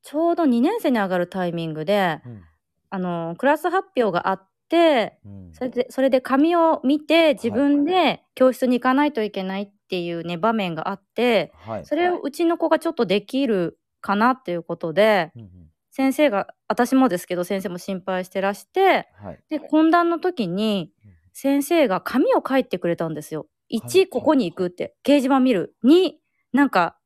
[0.02, 2.42] ちょうど2年生に上がるタイミングで、うん。
[2.90, 5.50] あのークラス発表があって、うん。
[5.52, 11.86] それで、それで紙を見て自分で教室に行かないといけないっていうね、場面があって、はい。
[11.86, 15.48] それをうちの子がちょっとできるかなっていうことで、うんうん。
[15.90, 19.40] 先生が、私もですけど先生も心配してらして、はい。
[19.48, 21.12] で、懇談の時にうん。
[21.34, 23.46] 先生が紙を書いてくれたんですよ。
[23.70, 23.80] はい。
[23.80, 25.74] 1、ここに行くって、掲示板見る。
[25.84, 26.12] 2、
[26.52, 26.96] なんか、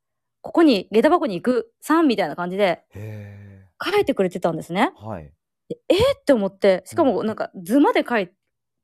[0.47, 1.73] ここに下駄箱に行く。
[1.85, 4.93] 3みたいな感じでへ書いてくれてたんですね。
[4.97, 5.33] ーはい
[5.69, 8.31] でえーって思って、しかもうんなんか図まで書い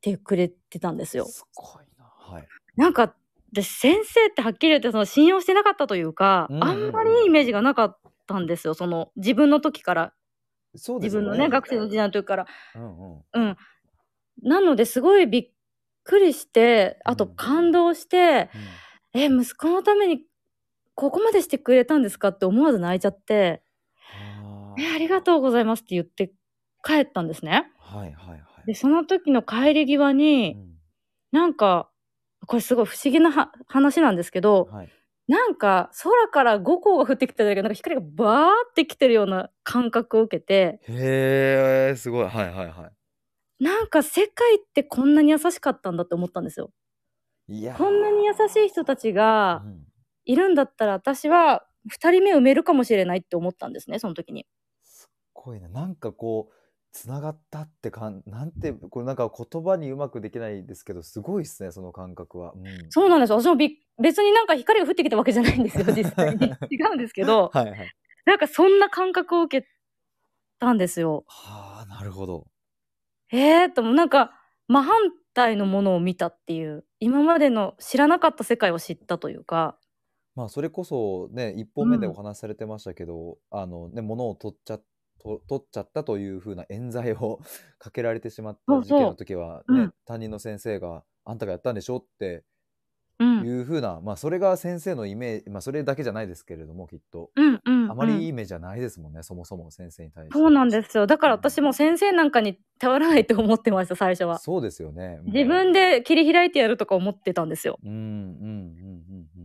[0.01, 1.23] てくれてたんですよ。
[1.23, 3.15] すごいなはいなんか、
[3.53, 7.97] で先生ってはっきり言ってその信用してなかったというか、うんうんうんあんまりいいイメージがなかっ
[8.27, 8.73] たんですよ。
[8.73, 10.13] その自分の時から、
[10.75, 12.47] そうですよ自分のね、学生の時代の時から。
[12.75, 13.57] うんうんうん。
[14.41, 15.51] なのですごいびっ
[16.03, 18.49] くりして、あとうん感動して、
[19.13, 20.25] うんえ、息子のために
[20.95, 22.29] ここまでしてくれたんですか？
[22.29, 23.63] って思わず泣いちゃって、
[23.95, 26.31] はえ、ありがとうございますって言って
[26.83, 27.71] 帰ったんですね。
[27.79, 28.41] はいはいはい。
[28.65, 30.73] で、その時の帰り際うに、ん
[31.31, 31.89] なんか、
[32.45, 34.89] これすごい不思議なは話なんですけど、はい。
[35.25, 42.27] なんか空から五光が降ってきただけど、なんか光がバーってきてるような感覚を受けて、へえ、すごい。
[42.27, 42.91] はいはいは
[43.59, 46.71] なんか世界ってこんなに優しかったんだって思ったんですよ。
[47.47, 47.59] い。
[47.59, 49.85] いやーこんなに優しい人たちがうん
[50.25, 54.45] いるんだったら私は二人目埋めるかもしれないって思ったんですね、その時に。
[54.83, 55.67] すっごいな。
[55.67, 56.53] なんかこう、
[56.93, 62.53] つながったってかん、なんて、これなんか言葉にうまくできないですけど、すごいですね、その感覚は。
[62.55, 63.41] うん、そうなんですよ。
[63.41, 66.53] 私もび別になんか光が降ってきたわけじゃないんですよ、 実際に。
[66.69, 67.95] 違うんですけど、はいはい。
[68.25, 69.67] なんかそんな感覚を受け
[70.59, 71.25] たんですよ。
[71.27, 72.47] はあ、なるほど。
[73.31, 74.31] えーと、なんか
[74.67, 74.95] 真反
[75.33, 79.77] 対のものを見たっていう、今までの知らなかった世界を知ったというか、
[80.35, 82.11] まあ、それこそね、一本目でうん。
[82.11, 84.79] お話しされてましたけど、あのね、物を取っちゃ、
[85.19, 87.39] と取っちゃったというふうな冤罪を
[87.79, 89.93] かけられてしまった事件の時はね、うん。
[90.05, 91.97] 担任の先生が、あんたがやったんでしょ？
[91.97, 92.43] って
[93.23, 97.29] うん、いうふうな、まあ、それが先生のイメージ、まあ、それだけじゃないですけれども、きっと。
[97.35, 97.91] うん、うん。
[97.91, 100.37] あまりいいうんイメージじゃないですもんね、そもそも先生に対して。
[100.37, 101.07] そうなんですよ。
[101.07, 104.39] だから私も先生なんかに頼らないと思ってました、最初は。
[104.39, 105.19] そうですよね。
[105.25, 107.79] 自分で切り開いてやるとか思ってたんですよ。
[107.83, 108.03] うんうんうん
[108.39, 108.47] う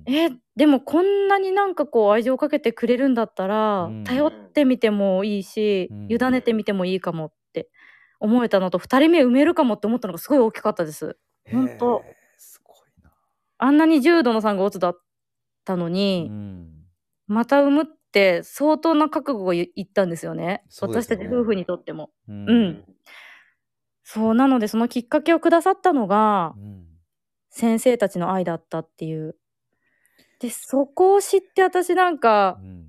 [0.00, 0.12] んうん。
[0.12, 7.68] えでもこんなになんかこう愛情かけてくれるんだったら、うん頼ってみてもいいし、うん委ねてみてもいいかもって
[8.20, 11.18] 思えたのと2人目埋めるかもって思ったのがすごい大きかったです。
[11.50, 12.17] ほんとへーすごいな。
[13.58, 15.00] あんなに重度の産後うつだっ
[15.64, 16.68] たのうに、ん。
[17.26, 22.10] また産むって相当な覚悟がいいったんですよねね私たち夫婦にとっても。
[22.28, 22.84] ううん。
[24.02, 26.84] そうなのでそのきっかけをくださったのがうん
[27.50, 29.36] 先生たちの愛だったっていう。
[30.40, 32.86] でそこを知って私なんかうん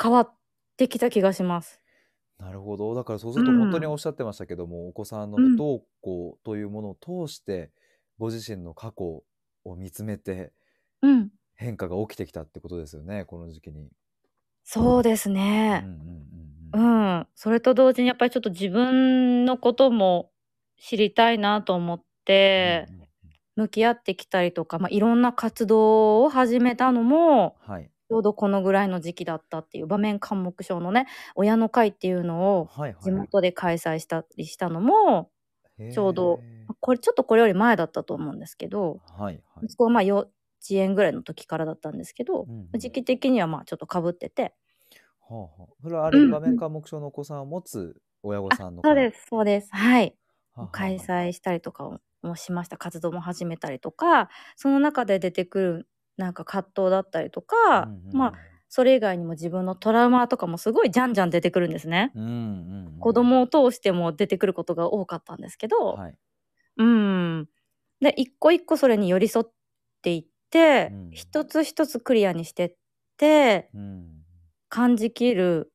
[0.00, 0.34] 変わっ
[0.76, 1.80] てきた気がします。
[2.38, 2.94] なるほど。
[2.94, 7.72] だからそうするとうん本当におっしゃってましたけども、お子さんのうん不登校というものを通して、
[8.18, 9.24] ご自身の過去
[9.70, 10.52] を見つめて
[11.02, 11.30] うん。
[11.56, 13.90] 変化が起きてきたってことですよね、この時期に。
[14.64, 15.30] そうです
[15.70, 15.88] うんね。
[15.88, 16.00] うん
[16.72, 17.28] ううんん。
[17.34, 20.32] それと同時にやっぱりちょっと自分のことも
[20.78, 22.92] 知りたいなと思って、
[23.56, 27.90] 向き合ってきたりとか、まあ、いろんな活動を始めたのも、はい。
[28.10, 32.70] ちょうどこのぐらいの時期だったっていう場面緘黙症のね、親の会っていうのを。
[33.00, 35.30] 地元で開催したりしたのも、
[35.90, 36.44] ちょうど
[36.80, 39.66] これちょっとこれより前だったと思うんですけど、はいはい。
[39.66, 40.30] 息子はまあ幼稚
[40.72, 44.54] 園ぐらいの時からだったんですけど、うんうん時期的にはまあちょっとかぶってて、
[45.20, 49.68] はあはあ、それはあれ、うん場面科目症のお子さんを持つ親御さんのそうです、そうです。
[49.72, 50.16] はい。
[50.54, 52.76] はあはあ開催したりとかもしました。
[52.78, 58.34] 活動も始めたりとか、その中で出てくるなんか葛藤だったりとか、うんうんうんまあ、
[58.68, 62.14] それ以外にも自分のトラウマとかもすごいじゃんじゃん出てくるんですね。
[62.14, 62.30] うんうんう
[63.06, 63.08] ん。
[63.08, 66.18] 子供を通しても出てくることが多かったんですけど、はい。
[66.78, 67.48] うん。
[68.00, 69.46] で、一個一個それに寄り添っ
[70.02, 71.12] ていって、うん。
[71.12, 72.76] 一つ一つクリアにしてっ
[73.18, 74.24] て、うん。
[74.70, 75.72] 感じきる、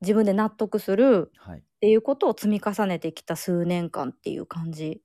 [0.00, 1.66] 自分で納得するはい。
[1.76, 5.02] っていうことを積み重ねてきた数年間っていう感じ。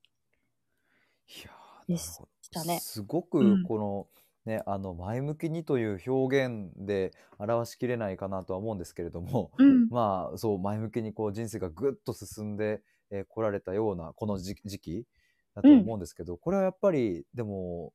[1.88, 2.80] でしたね。
[2.84, 3.68] すごうくん。
[3.68, 4.08] この、
[4.46, 9.90] ねあの前向きにという表現で表しきれないかなとは思うんですけれども、うん。
[9.90, 15.08] まあそう前向きにこう人生がぐっと進んでこ、えー来られたようなこの時時期
[15.56, 17.94] だと思うんですけど、これはやっぱりでも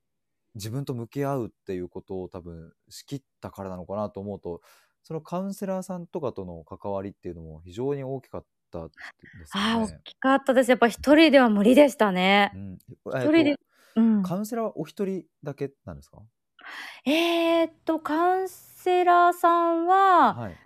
[0.54, 4.62] 自分と向き合うっていうことを多分仕切ったからなのかなと思うと
[5.02, 8.90] そのカウンセラーさんとかとの関わりっていうのも非常に大きかった
[9.34, 10.00] ですああ、大。
[10.04, 10.70] きかったです。
[10.70, 12.58] やっぱ一人では無理でしたねう。
[12.58, 13.56] ん、一人で、
[13.96, 14.22] うん。
[14.22, 16.22] カウンセラーはお一人だけなんですか？
[17.04, 20.56] えーっと、カウンセラーさんは、はい。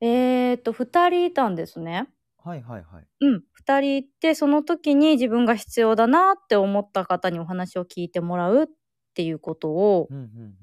[0.00, 2.08] えーっと、二人いたんですね。
[2.42, 3.06] はいはいはい。
[3.20, 3.42] うん。
[3.52, 8.66] 二人いて、その時に自分が必要だなって思った方にお話を聞いてもらうっ
[9.14, 10.56] ていうことをうんうんうん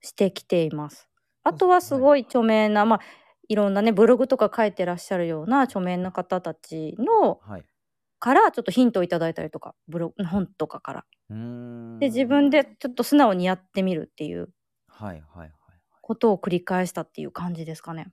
[0.00, 1.08] してきています。
[1.42, 3.00] あとはすごい著名な、まあ、
[3.48, 7.64] いろんなね、ブログとか書いてらっしゃるような著名な方たちの、はい。
[8.18, 11.04] からちょっとヒントをいただいたりとか、ブログ、本とかから。
[12.00, 14.48] で、自分でちょっと素直にやってみるっていう。
[16.02, 18.12] ことを繰り返したっていう感じですかね。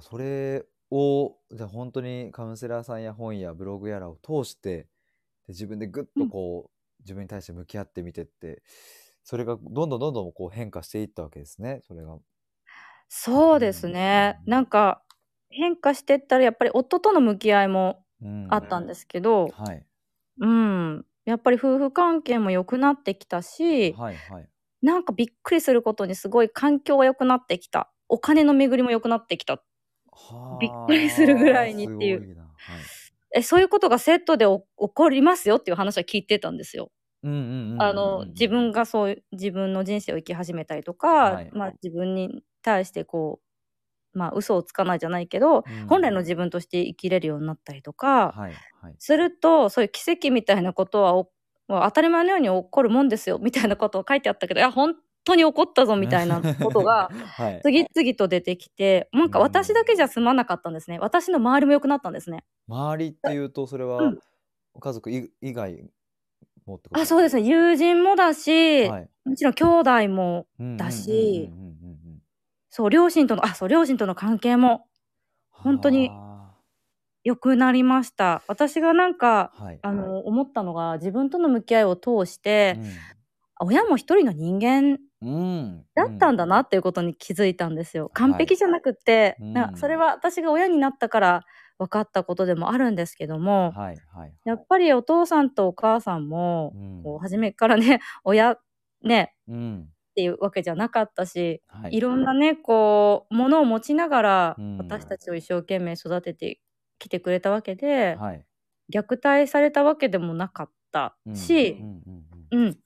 [0.00, 4.88] それをじゃあ本当にカウンセラーさんや本やブログやらを通してで
[5.48, 8.62] 自分でぐっとこう、自分に対して向き合ってみてって
[9.24, 12.18] それがどんどんどんどんこう変化していったわけですねそれが。
[13.08, 14.38] そうですね。
[14.44, 15.02] うんなんか
[15.50, 18.07] 変化してったらやっぱり夫との向き合いもうん
[18.48, 19.86] あったんですけど、はい。
[20.40, 21.06] うん。
[21.24, 24.48] やっぱり夫婦関係も良くなってきたし、はいはい。
[24.82, 27.92] なんかびっくりすることにすごい環境が良くなってきた。
[28.08, 29.62] お金の巡りも良くなってきた。
[30.12, 32.90] はびっくりするぐらいにっていうはい
[33.34, 36.90] え、そういうことがセットでお起こりますよっていう話は聞いてたんですよ。
[38.34, 43.47] 自分がそう自分の人生を生き始めたりとか、はいまあ自分に対してこう、
[44.12, 48.96] まあ嘘をつかないじゃないけど、うん本来の自分として生きれるようになったりとか、はいはい。
[48.98, 51.30] すると、そういう奇跡みたいなことはお
[51.68, 54.94] まあ当たり前のように起こるもんですよ、みたいなことを書いてあったけど、いや、本
[55.24, 57.60] 当に起こったぞ、みたいなことが、 はい。
[57.62, 60.98] 次々と出てきて、なんか私だけじゃ済まなかったんですね。
[60.98, 62.44] 私の周りも良くなったんですね。
[62.68, 64.18] 周りっていうと、それはうん、
[64.80, 65.90] 家族い以外
[66.64, 67.00] もってこと？
[67.00, 67.42] あ、そうですね。
[67.42, 69.10] 友人もだし、はい。
[69.24, 71.87] もちろん兄弟も、うんだしうんうんうんうんうん
[72.78, 74.86] そう、両親との、あ、そう、両親との関係も
[75.50, 76.52] 本当には
[77.24, 78.44] 良くなりました。
[78.46, 79.78] 私がなんか、あはい。
[79.82, 82.90] あの、思ったのが、自分との向き合いを通して、うん
[83.60, 85.84] 親も一人の人間うん。
[85.96, 88.08] だったんだなっていうことに気づいたんですよ。
[88.14, 91.44] 完璧じゃなくて、うんなそれは私が親になったから
[91.76, 94.32] 分かったことでもあるんですけども、はいはい。
[94.44, 98.58] やっぱりお父さんとお母さんも、うんこう初めからね、親
[99.02, 99.88] ねうん。
[100.18, 101.96] っていうわけじゃなかったし、はい。
[101.96, 106.60] いろんなね、こう、ものを持ちながら、うん私たちを一生懸命育てて
[106.98, 108.44] きてくれたわけで、はい。
[108.92, 111.78] 虐待されたわけでもなかったうんし、
[112.50, 112.78] うん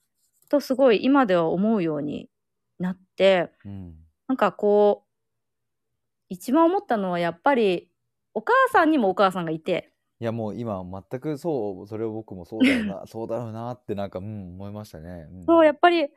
[0.47, 2.29] とすごい今では思うように
[2.77, 3.95] なって、うんうん
[4.27, 5.09] なんかこう、
[6.29, 7.89] 一番思ったのはやっぱり、
[8.35, 15.27] お母さんにもお母さんがいて、いやもう今全くそうそれを僕もそうだよな そうだろうなってなんかうん思いましたね。
[15.31, 16.09] うんそう、やっぱり、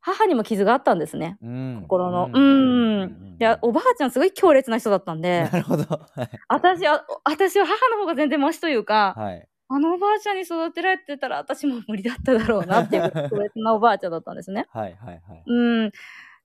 [0.00, 1.38] 母にも傷があったんですね。
[1.42, 2.30] うん心の。
[2.32, 3.36] ううんん。
[3.40, 5.84] いや、おばあちゃんすごい強烈な人だったんでな、るほど。
[5.84, 9.48] はい私は、私は母の方が全然マシというか、はい。
[9.70, 14.66] あのおばあちゃんに育てられてたら私も無理だっただろうなっていう強烈なおばあちゃんだったんですね。
[14.70, 15.42] はいはいはい。
[15.46, 15.92] うん。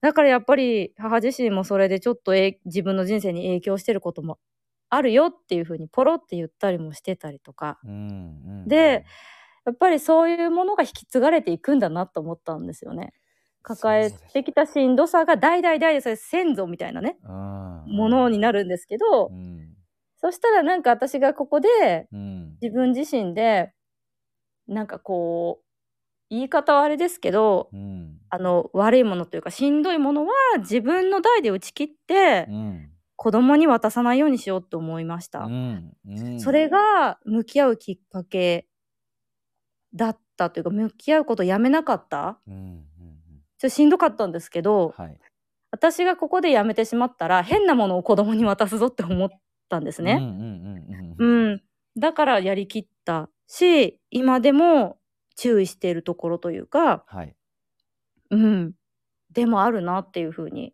[0.02, 4.40] だからやっぱり母自身もそれでちょっとえい自分の人生に影響してることも
[4.90, 7.80] あるよっていうふうにポロって言ったりもしてたりとか。
[7.86, 7.94] うんう
[8.66, 9.06] んで、
[9.66, 13.14] やっぱりそういうものが引き継がれていくんだなと思ったんですよね。
[13.64, 17.86] 抱えてきたしんどさが代々代々それ先祖みたいなね、うん。
[17.88, 19.74] ものになるんですけど、うん。
[20.18, 22.58] そしたらなんか私がここでうん。
[22.62, 23.74] 自分自身で
[24.68, 25.66] なんかこう
[26.30, 28.20] 言い方はあれですけどうん。
[28.30, 32.90] あの悪いものというかしんどいものは自分の代で打ち切ってうん。
[33.16, 35.42] 子供に渡さないようにしようと思いました。
[35.42, 35.94] うん。
[36.08, 36.40] うん。
[36.42, 38.68] それが向き合うきっかけ
[39.94, 42.40] だったというか向き合うことをやめなかった
[43.64, 45.18] ちょっとしんどかったんですけどはい。
[45.72, 49.30] 私がここでやめてしまったら変なものを子供に渡すぞって思っ
[49.70, 50.20] たんですね。
[50.20, 50.38] うんうん
[51.18, 51.62] うんうんうん、
[51.98, 54.98] だからやりきったし今でも
[55.36, 57.34] 注意しているところというか、はい。
[58.32, 58.74] うん、
[59.32, 60.74] でもあるなっていうふうに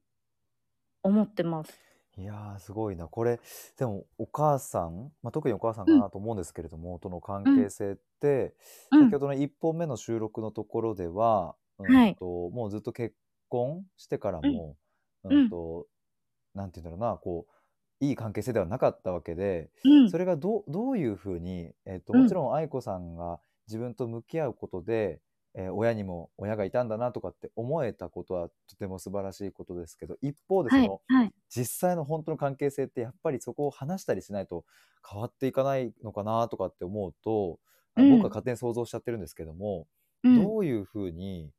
[1.03, 1.79] 思ってます。
[2.17, 3.07] いやーすごいな。
[3.07, 3.39] これ
[3.77, 8.55] でもお母さん、まあ、特にお母さんかなと思うんですけれども、との関係性って、
[8.91, 9.03] うん。
[9.05, 11.55] 先ほどの1本目の収録のところでは、はい
[11.87, 13.15] うんともうずっと結
[13.49, 14.77] 婚してからも、
[15.29, 15.29] ん。
[15.29, 15.87] うんと
[16.53, 17.47] なんて言うんだろうなこ
[18.01, 20.13] ういい関係性ではなかったわけで、うん。
[20.13, 22.19] それがどうどういうふうに、えっとうん。
[22.19, 25.21] もちろん愛子さんが自分と向き合うことで、
[25.55, 31.33] えー親にも親がいたんだなとかって思えたことはとても素晴らしいことですけど一方でそはいの、はい。
[31.49, 34.65] 実際の本当の関係性ってやっぱりそこを話したりしないと
[35.09, 37.59] 変わっていかないのかなとかって思うと、
[37.95, 38.05] あうん。
[38.05, 39.87] 僕は勝手に想像しちゃってるんですけども、
[40.23, 40.45] うん。
[40.45, 41.51] どういうふうに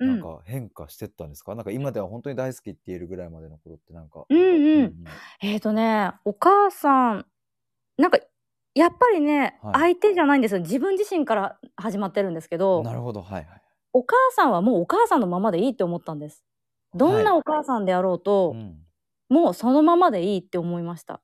[0.00, 4.24] うんなんか変化してったんですか、なんか今では本当に大好きって言えるぐらいまでのことってなんか。
[4.28, 4.80] うんうん。
[4.84, 5.04] うん
[5.40, 7.26] えっ、とねお母さん
[7.98, 8.18] なんか
[8.74, 9.74] やっぱりね、はい。
[9.74, 10.60] 相手じゃないんですよ。
[10.60, 13.62] 自分自身から始まってるんですけうんどなるほどはいはい。
[13.92, 16.44] お母さんはもうお母さんのままでいいって思ったんです。
[16.94, 18.86] どんなお母さんであろうと、うん。
[19.28, 21.20] もうそのままでいいって思いました。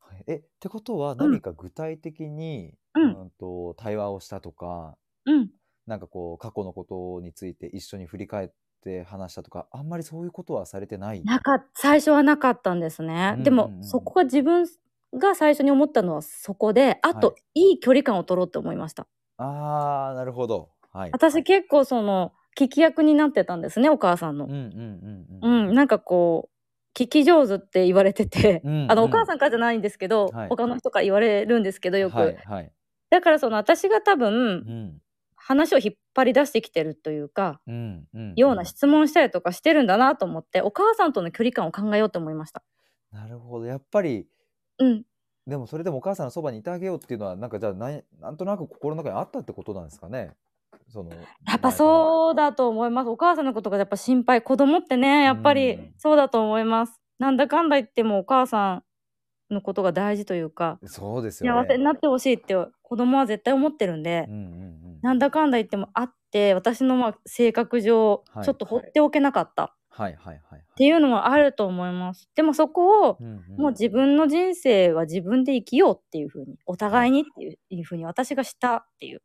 [0.00, 0.24] はい。
[0.26, 3.20] えってことは何か具体的に、うん。
[3.22, 5.50] うんと対話をしたとかうん
[5.86, 8.48] なんかこう過去のことについて一緒に振り返っ
[8.82, 11.22] て話したとかあんまりそういうことはされてない？
[11.24, 13.34] なか最初はなかったんですね。
[13.36, 14.66] うんでも、うんうんそこが自分
[15.14, 19.06] が最初に思ったのはそこであと、、はいい距離感を取ろうって思いました。
[19.38, 20.70] ああなるほど。
[20.92, 21.10] はい。
[21.12, 24.52] 私結構その聞き役になってたんですねお母さんのうん。
[24.52, 25.70] うんうんううん。
[25.72, 32.72] ん、なんかこう聞き上手って言われてて、うんあのうんお母さんからじゃないんですけど、はい他の人から言われるんですけどよく、はいはい。
[33.10, 34.36] だからその私が多分う
[34.72, 34.98] ん
[35.46, 38.32] 話を引っ張り出してきてるというか、うんうん。
[38.34, 42.62] ような質問したりとかしてるんだなと思ってお母さんとの距離感を考えようと思いました。
[43.12, 44.26] なるほどやっぱり
[44.78, 45.04] うん、
[45.46, 50.32] でもそれでもお母さんのそばにいてあげようっていうのはなんかじゃあなんなんとなく心の中にあったってことなんですかね？
[50.88, 53.08] そのやっぱそうだと思います。
[53.08, 54.42] お母さんのことがやっぱ心配。
[54.42, 57.00] 子供ってね、やっぱうんりそうだと思います。
[57.18, 58.82] なんだかんだ言ってもお母さん
[59.50, 61.60] のことが大事というか、そうですよね。
[61.62, 64.98] 幸せになってほしいって子供は絶対思ってるんでうん、うんうん。
[65.02, 69.64] なんだかんだ言ってもあって、私のまあ性格上、はいちょっと放っておけなかった。
[69.64, 72.28] っはいはいはいていうのもあると思います。
[72.34, 73.56] でもそこを、うんうん。
[73.56, 79.22] もう自分の人生は自分で生きようっていうふうに、お互いにっていうふうに私がしたっていう。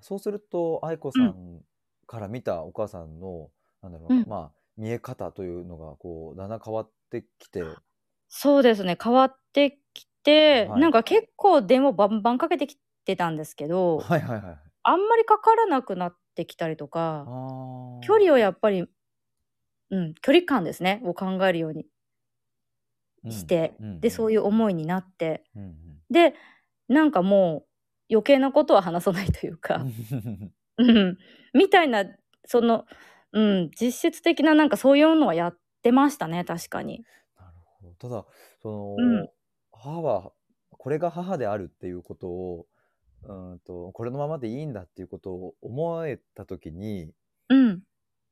[0.00, 1.62] そうすると愛子さん。
[2.06, 3.50] から見たお母さんの、
[3.82, 4.24] なんだろう、うん。
[4.28, 7.62] まあ見え方というのがこうだんだん変わってきて
[8.36, 10.80] そうですね、変わってきて、はい。
[10.80, 18.00] なんか結構電話バンバンかけてきてたんですけど、はいはいはいあんまりかからなくなってきたりとあか、ー。
[18.06, 18.84] 距離をやっぱり、
[19.90, 21.86] うん、距離感ですね、を考えるように
[23.30, 25.74] して、で、そういう思いになって、うんうん。
[26.10, 26.34] で、
[26.88, 27.64] なんかも
[28.10, 29.86] う余計なことは話さないというか、
[30.76, 31.16] うん、
[31.54, 32.04] みたいな、
[32.44, 32.84] その、
[33.32, 37.04] うん、実質的ななんかそういうのはやってましたね、確かに。
[38.04, 38.26] ただ
[38.60, 39.28] その、うん。
[39.72, 40.32] 母は
[40.70, 42.66] これが母であるっていうことを
[43.26, 47.12] うんとこれのままでいいんだっていうことを思えた時に
[47.48, 47.82] うん、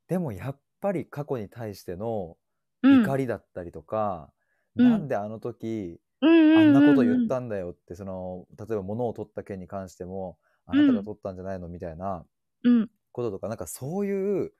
[0.09, 2.37] でもやっぱり過去に対しての
[2.83, 3.03] うん。
[3.03, 4.33] 怒りだったりとか、
[4.77, 4.91] うん。
[4.91, 12.25] なんであの時うんうんあんなことうんうん言ったんだよってその例えば物を取った件に関してもあなたが取ったんじゃないのみたいな
[12.65, 14.53] うん、こととかなんかそういう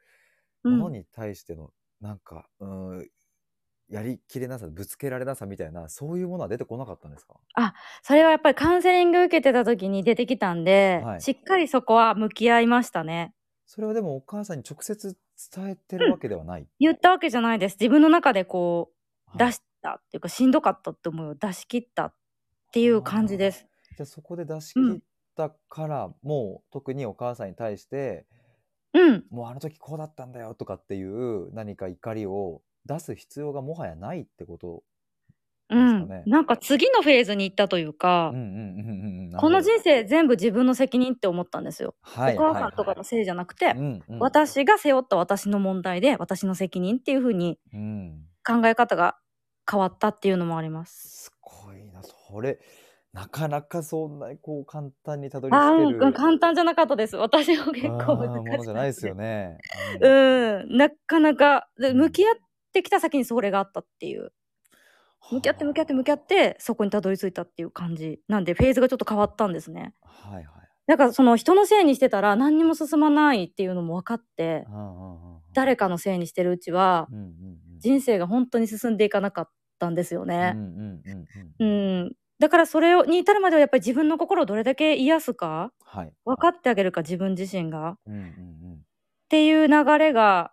[0.65, 0.79] うん。
[0.79, 3.09] ものに対してのなんか、うん、
[3.93, 7.35] やりきれなさぶつけられなさみたいなそういうものは出てこなかったんですか？
[8.03, 13.35] それはやっぱりカウンセリング受けてた時に出てきたんで、はいしっかりそこは向き合いましたね。
[13.67, 15.17] それはでもお母さんに直接
[15.55, 16.67] 伝えてるわけではない。
[16.81, 17.77] 言ったわけじゃないです。
[17.79, 18.91] 自分の中でこ
[19.27, 22.15] うはい出したっていうか、しんどかったって思いを出し切ったっ
[22.73, 23.67] ていう感じです。
[23.97, 25.01] じゃあそこで出し切っ
[25.37, 28.27] たから、もう特にお母さんに対して
[28.95, 29.25] うん。
[29.31, 34.83] もうあの時こうだったんだよとかっていう何か怒りを出す必要がもはやないってこと
[35.71, 36.23] うんですかね。
[36.27, 41.95] なんか次のフェーズに行ったというか、うんうんうんうんうんこの人生生全部自分の責任って思ったんですよ。
[42.03, 49.17] はいお母さんとかのせいじゃなくて、うんうん私が背負った私の問題で私の責任っていう風にうん考え方が
[49.71, 51.25] 変わったっていうのもあります。
[51.25, 52.59] すごいなそれ
[53.13, 57.17] なかなかそんなこう簡単にたどりあ着けるー簡単じゃなかったです。
[57.17, 59.59] 私も結構難しあーかったものじゃないですよね。
[60.01, 62.35] うん、なかなか、向き合っ
[62.73, 64.33] てきた先にそれがあったっていう。
[65.31, 68.21] 向き合って向き合って向き合って、そこにたどり着いたっていう感じ。
[68.29, 69.95] なんで、フェーズがちょっと変わったんですね。
[70.03, 70.45] はいはい。
[70.87, 79.51] だから、その人のせいにしてたら何にも進まないっていうのも分かって、うんうんうん誰かのせいにしてるうちは、うんうんうん人生が本当に進んでいかなかっ
[79.81, 80.53] たんですようんね。
[80.55, 81.27] うんうんう
[81.59, 82.13] うんん。
[82.39, 86.13] だから、それをに至るまではやっぱり自分の心をどれだけ癒すか、はい。
[86.25, 87.99] 分かってあげるか、自分自身が。
[88.07, 88.87] うんうん
[89.27, 90.53] っていう流れが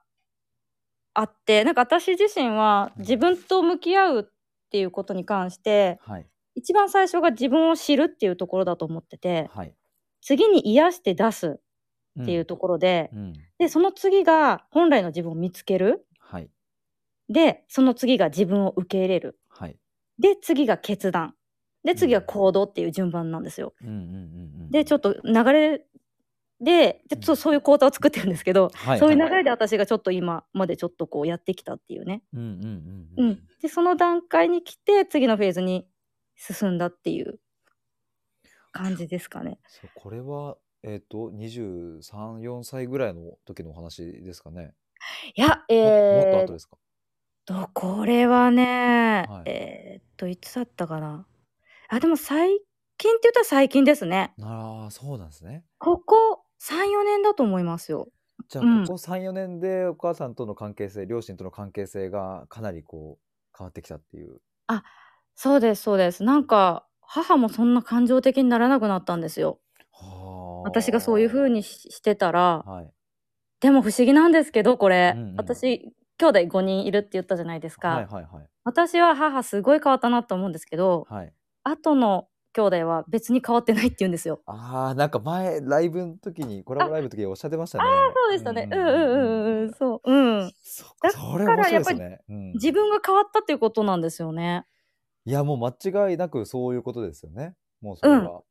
[1.19, 4.23] あってなんか私自身は自分と向き合うっ
[4.71, 6.13] ていうことに関してうん。
[6.13, 9.73] はい一番最初が自分を知るっていうところだと思っててはい。
[10.21, 11.59] 次に癒して出す
[12.21, 13.33] っていうところで、うん。
[13.59, 16.49] でその次が本来の自分を見つけるはい
[17.29, 19.77] でその次が自分を受け入れるはい。
[20.17, 21.35] で次が決断
[21.85, 23.73] で次が行動っていう順番なんですよ。
[23.81, 24.07] うんうんうんう
[24.65, 24.71] ん。
[24.71, 25.85] でちょっと流れ
[26.61, 32.21] ででそうそういう講座を作ってるんですけど、はいそういうはい流れで私がちょっと今までちょっとこうやってきたっていうね。
[32.33, 32.47] うんうん
[33.17, 33.31] うんう。
[33.31, 35.87] ん、でその段階に来て次のフェーズに
[36.35, 37.39] 進んだっていう
[38.71, 39.59] 感じですかね。
[39.67, 41.99] そうこれはえっと23、
[42.39, 44.73] 4歳ぐらいの時のお話ですかね。
[45.35, 46.77] いやももっとえー、後ですか？
[47.45, 51.25] とこれはね、はいえーっといつだったかな
[51.87, 52.49] あでも最
[52.97, 54.33] 近って言ったら最近ですね。
[54.41, 55.63] ああそうなんですね。
[55.77, 58.09] ここ34年だと思いますよ。
[58.47, 64.41] じゃあうんここ3、4年でお母さんとの関係性両親との関係性がかなりこう変わってきたっていう。
[65.35, 66.23] そうですそうです。
[66.23, 69.59] なんか母もそんな感情的にならなくなったんですよ。
[69.91, 72.93] はあ私がそういう風にししてたらはい
[73.59, 77.89] でも不思議なんですけどこれ、うんうん私兄弟5人いるって言ったじゃないですか。
[77.89, 81.33] はいはいはい私は母すごい変わったなと思うんですけど、はい。
[81.63, 84.41] 後の兄弟は別に変わってないって言うんですよ。
[84.45, 87.83] ああなんか前ライブの時にコラボライブの時におっしゃってましたね。
[88.15, 88.67] そうでしたね。
[88.71, 89.73] うんうんうんうんうん。
[89.73, 90.11] そう。
[90.11, 90.51] うん。
[90.61, 92.19] そっだかそれ面白いですね。
[92.29, 94.65] うん自分が変わったっていうことなんですよね。
[95.25, 97.55] いやもう間違いなくそういうことですよね。
[97.81, 98.41] もうそれは。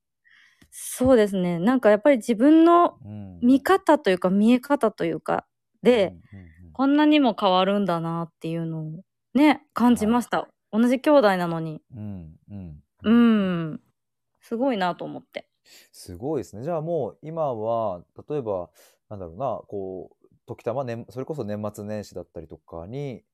[0.71, 1.59] そうですね。
[1.59, 5.47] なんかやっぱり自分のうん見方というか見え方というか
[5.83, 9.03] で、うんうんうんこんなにも変わるんだなっていうのを
[9.35, 10.47] ね、感じました。
[10.71, 11.83] 同じ兄弟なのに。
[11.93, 13.81] うんうんううんん。
[14.49, 15.49] すごいなと思って。
[15.93, 16.63] すごいですね。
[16.63, 18.71] じゃあもう今は、例えば、
[19.09, 23.25] なんだろうな、こう、時たま、ね、それこそ年末年始だったりとかに、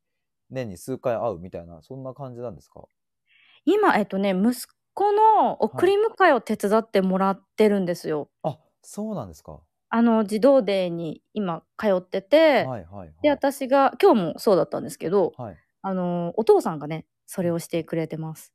[0.51, 2.87] 年に数回会うみたいな、そんな感じなんですか？
[3.67, 8.31] 今、えっとね、息子の送り迎えを手伝ってもらってるんですよ。
[8.43, 9.65] あ、そうなんですか。
[9.91, 12.37] あの、児童デーに今通ってて、
[12.67, 13.15] はいはいはい。
[13.23, 15.65] で、私が、今日もそうだったんですけど、はい。
[15.83, 18.51] あの、お父さんがね、それをしてくれてます。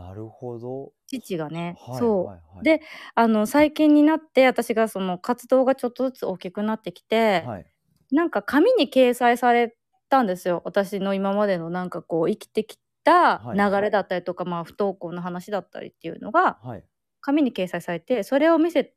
[0.00, 0.92] あ、なるほど。
[1.06, 2.24] 父がね、はいそう。
[2.26, 2.64] はいはい。
[2.64, 2.80] で、
[3.14, 7.66] あの、最近になって、私がその活動がちょっとずつ大きくなってきて、はい。
[8.10, 9.76] なんか紙に掲載され
[10.08, 10.62] たんですよ。
[10.64, 16.84] 私の今までのなんかこう生きてきたはい流れだったりとか、まあ不登校の話だったりっていうのがはい。
[17.20, 18.94] 紙に掲載されて、それを見せ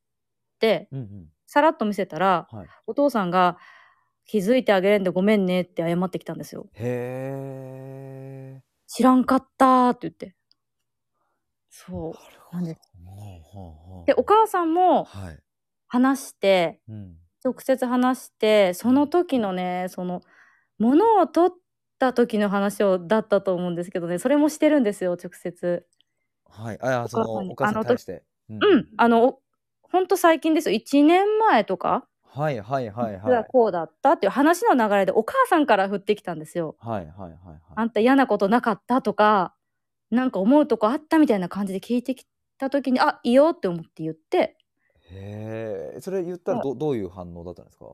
[0.60, 0.90] て。
[1.48, 2.68] さらっと見せたら、はい。
[2.88, 3.58] お父さんが
[4.26, 6.68] 気づいてあげれんでごめんねって謝ってきたんですよ。
[6.74, 8.62] へえ。
[8.88, 10.36] 知らんかったーって言って。
[11.72, 12.14] そ
[12.52, 12.56] う。
[12.56, 12.78] なんで
[14.06, 15.40] で、お母さんもはい。
[15.88, 17.18] 話して、うん。
[17.44, 20.22] 直接話して、その時のね、その、
[20.78, 21.58] 物を取っ
[21.98, 25.88] た時の話をだったと思うんですけどね、それもしてるんですよ、直接。
[26.50, 26.80] はい。
[26.82, 28.24] あ、その、お母さんに対して。
[28.50, 29.40] ううん、あの、
[29.82, 30.76] ほんと最近ですよ。
[30.76, 33.48] 1年前とかはいはいはい実ははい。
[33.50, 36.78] こうだったっていう話の流れでお母さんから降ってきたんですよ。
[36.80, 37.60] はいはいはいはい。
[37.76, 39.54] あんた嫌なことなかったとか、
[40.12, 42.26] なんか思うとこあったみたいな感じで聞いてき
[42.58, 44.58] た時に、あ、いいよって思って言って、
[45.10, 46.02] へえ。
[46.02, 47.94] それ言ったらどどういう反応だったんですか？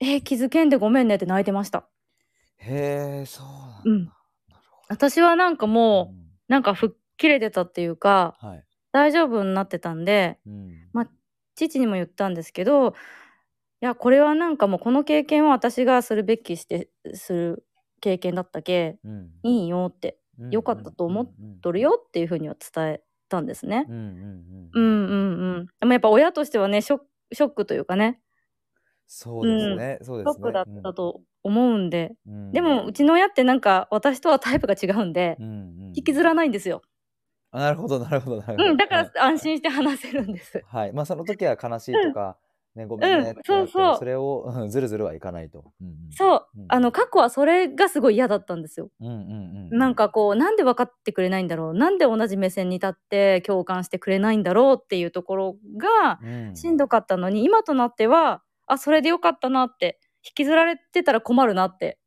[0.00, 1.88] えー気づけんでごめんねって泣いてました。
[2.56, 3.82] へえ、そうなんだ。
[3.84, 4.14] うんなる
[4.70, 4.86] ほど。
[4.88, 8.64] 私はなんかもう、うんなんか吹っ切れてたっていうか、はい。
[8.90, 10.88] 大丈夫になってたんで、うん。
[10.94, 11.10] まあ、
[11.56, 12.92] 父にも言ったんですけど、い
[13.80, 17.66] や、これはなんかもうこの経験は私がするべきして、する
[18.00, 19.30] 経験だったけ、うん。
[19.42, 23.86] いいよって、うんよかったと思っうんとるよっていうふうには伝えたんですね。
[23.88, 24.00] うんうん
[24.72, 24.82] ううん。
[24.82, 25.66] んうんうん。
[25.80, 28.20] でもやっぱ親としてはね、ショックショックというかね、
[29.06, 29.98] そうですね。
[30.02, 30.32] そうですね。
[30.34, 32.52] ショックだったと思うんで、うん。
[32.52, 35.50] でもうちの親ってなんか私とはタイプが違うんでうん、う
[35.90, 35.92] ん。
[35.96, 36.82] 引きずらないんですよ。
[37.50, 38.70] あなるほどなるほどなるほど。
[38.70, 40.62] うん、だかはいら安心して話せるんです。
[40.66, 40.92] はい。
[40.92, 42.38] まあその時は悲しいとか、
[42.78, 45.72] ね、ごめんねうんそうそうそれをうんずるずるはいかないと。
[45.80, 46.66] うんうんそううん。
[46.68, 48.90] あの、過去はそれがすごい嫌だったんですよ。
[49.00, 49.78] うんうんうん。
[49.78, 51.74] なん、かこう、なんで分かってくれないんだろう？
[51.74, 61.98] なんで同じ目線に立って共感してくれないんだろうっていうところがうん、しんどかったのに、今となっては、あ、それでよかったなって、引きずられてたら困るなって、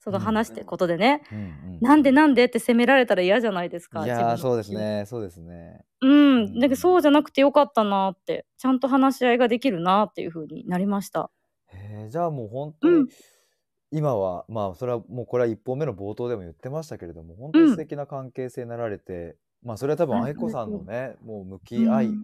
[0.00, 1.40] その話してことでね、うんう
[1.78, 4.04] ん、なんでなんでって責められたら嫌じゃないですか。
[4.04, 4.72] いやそうです。
[4.72, 5.84] ねそうですね。
[6.00, 6.58] うん。
[6.58, 11.30] だけどそうじゃなくてよかったなって、ちゃんと話し合いができるなっていう風になりました。
[11.72, 13.08] へえじゃあもう本当に、うん
[13.90, 22.22] 今はまあそれはもうこれは一本目の冒頭でも言ってましたけれども本当に素敵な関係性になられて、まあそれは多分あ愛子さんのねもう向き合いうん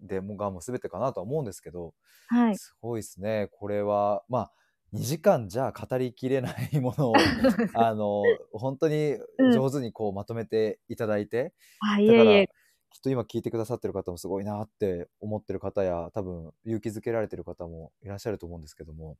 [0.00, 1.94] でもがもう全てかなとは思うんですけど、
[2.26, 2.56] はい。
[2.56, 4.52] すごいですねこれはまあ
[4.94, 7.14] 2時間じゃ語りきれないものを
[7.74, 8.22] あの
[8.52, 9.18] 本当に
[9.52, 12.46] 上手にこうまとめていただいて、あ、いだから。
[12.90, 19.16] きっと今聞いてくださってる方もすごいなって思ってる方や多分勇気づけられてる方もいらっしゃると思うんですけども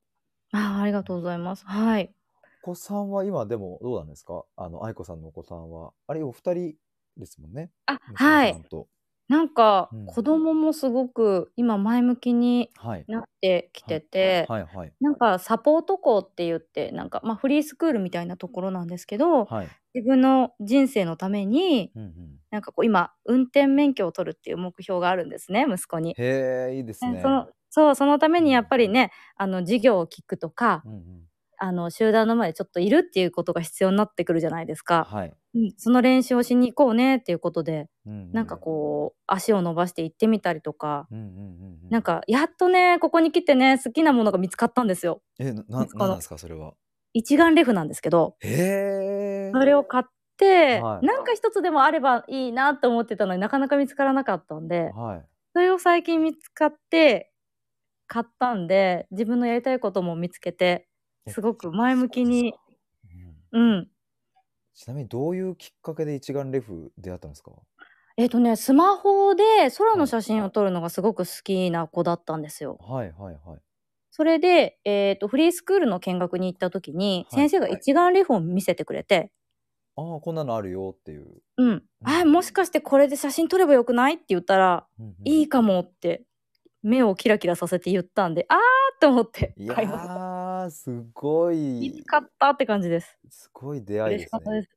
[0.52, 1.66] あありがとうございます。
[1.66, 2.14] はい。
[2.62, 4.44] お子さんは今でもどうなんですか？
[4.56, 6.76] あの愛子さんのお子さんはあれお二人
[7.16, 8.62] ですもんねあ、娘はい。
[9.28, 10.06] なんか、うん。
[10.06, 13.06] 子供もすごく今前向きにはい。
[13.06, 19.74] なってきてて、はいはいなんかサポート校って言って、なんかまあフリースクールみたいなところなんですけど、はい。
[19.94, 22.40] 自分の人生のために、うんうん。
[22.50, 26.18] なんかこう今、運転免許を取るっていう目標があるんですね、息子に。
[26.18, 27.20] へえいいですね。
[27.20, 35.04] そのそう、そのためにやっぱりね、あの、授業を聞くとか、うんうんあの、集団の前でちょっといるっていうことが必要になってくるじゃないですか。
[35.10, 41.30] はい、うん、その練習をしに行こうねっていうことで、うんうんなんかこう、足を伸ばして行ってみたりとか、うんうんうん
[41.84, 41.90] うん。
[41.90, 45.22] なんか、やっとね、ここに来てね、好きなものが見つかったんですよ。
[45.38, 46.74] えななんなんですかそれは？
[47.12, 50.04] 一眼レフなんですけど、それを買っ
[50.36, 51.06] て、はい。
[51.06, 55.24] なんか一つでもあればいいなと思ってたのになかなか見つからなかったんで、はい。
[55.52, 57.30] それを最近見つかって、
[58.06, 60.88] 買ったんで、自分のやりたいことも見つけて、
[61.28, 62.54] すごく前向きに、
[63.52, 63.88] うんうん。
[64.74, 67.52] ちなみにどういうきっかけで一眼レフ出会ったんですか？
[68.16, 69.42] えっ、とね、スマホで
[69.76, 72.78] 空の写真を撮るのがすごく好きな子だったんですよ。
[72.80, 73.60] はいはいはい。
[74.10, 77.48] それで、えっ、と、フリースクールの見学に行った時に、はい。
[77.48, 79.32] 先生が一眼レフを見せてくれて、
[79.96, 81.84] ああこんなのあるよっていう、うん。
[82.04, 85.14] あ、もしかしてこれで写真撮ればよくないって言ったら、うんうん。
[85.24, 86.24] いいかもって、
[86.82, 90.14] 目をキラキラさせて言ったんで、あーって思って買いました。
[90.66, 93.18] ーすごい見つかったって感じです。
[93.30, 94.68] すごい出会いですね嬉しかったです。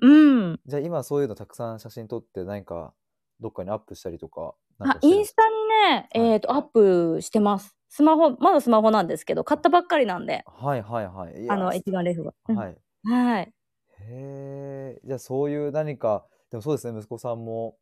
[0.00, 0.60] うん。
[0.66, 2.94] じゃあ今そういうのたくさん写真撮って何か
[3.40, 5.54] どっかにアップしたりとかなんあか、してるインスタに
[5.90, 7.76] ね、はいえっ、と、アップしてます。
[7.88, 12.34] スマホ、まだスマホなんですけど、買ったばっかりなんで、はいはいはいいやあの、一眼レフは。
[12.48, 13.52] うんはいはい。
[14.00, 17.76] へえじゃあそういう何かでもそうですね息子さんも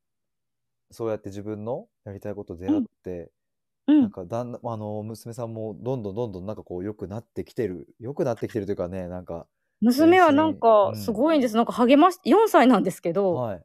[0.91, 3.31] そうやって自分のやりたいこと出会って、
[3.91, 4.03] うん。
[4.03, 9.47] なんかだんだんあの娘さんもどんどんどんどんなんかこう良くなってきてる良くなってきてるというかねなんか
[9.81, 11.57] 娘はなんうかんすごいんです。
[11.57, 13.63] なんか励まし、4歳なんですけど、はい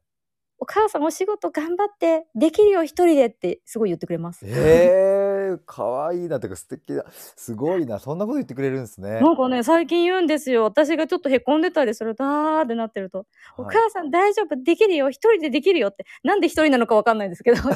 [0.57, 4.45] お母さんお仕事頑張って、できるよ一人でってすごい言ってくれます。
[4.47, 5.34] ええ
[5.66, 9.20] かわいいなとか素敵なすごいなそんなこと言ってくれるんですね。
[9.22, 10.64] なんかね、最近言うんですよ。
[10.64, 13.26] 私がちょっとへこんでたりすると、あーってなってると、
[13.58, 16.06] おはい母さん大丈夫、できるよ、一人でできるよって。
[16.24, 17.58] なんで一人なのかわかんないんですけど、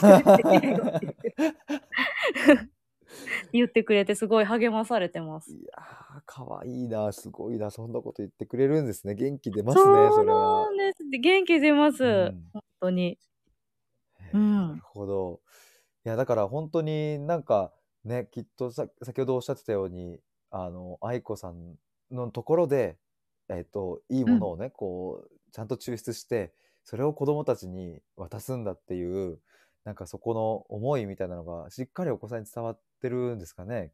[3.51, 5.51] 言ってくれて、すごい励まされてます。
[5.51, 10.69] いやーかわいいなすごいなそんなこと言ってくれるんですね元気出ますねそそうな。
[10.69, 10.97] んです。
[11.09, 12.03] 元気出ます。
[12.03, 13.17] うん本当に。
[14.33, 15.39] うんなるほど。
[16.05, 17.71] いやだから本当になんか
[18.03, 20.19] ねきっとさ先ほどおっしゃってたように
[20.51, 21.75] あの愛子さん
[22.11, 22.97] のところで
[23.49, 29.39] えっ、といいものをね、こうちゃんと抽出してそれを子供たちに渡すんだっていう
[29.85, 33.91] なんかそこの思いみたいなのがしっかりお子さんに伝わってるんですかね。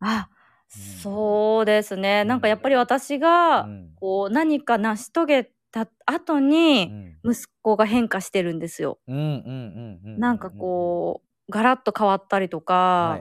[0.00, 0.28] あ、
[0.76, 2.24] うんそうですね。
[2.24, 5.50] なんかうんやっぱり私が、うんこう、何か成し遂げ
[5.86, 7.18] た後うに、ん。
[7.24, 8.98] 息子が変化してるんですよ。
[9.06, 13.20] なんかこう、ガラッと変わったりとうんか、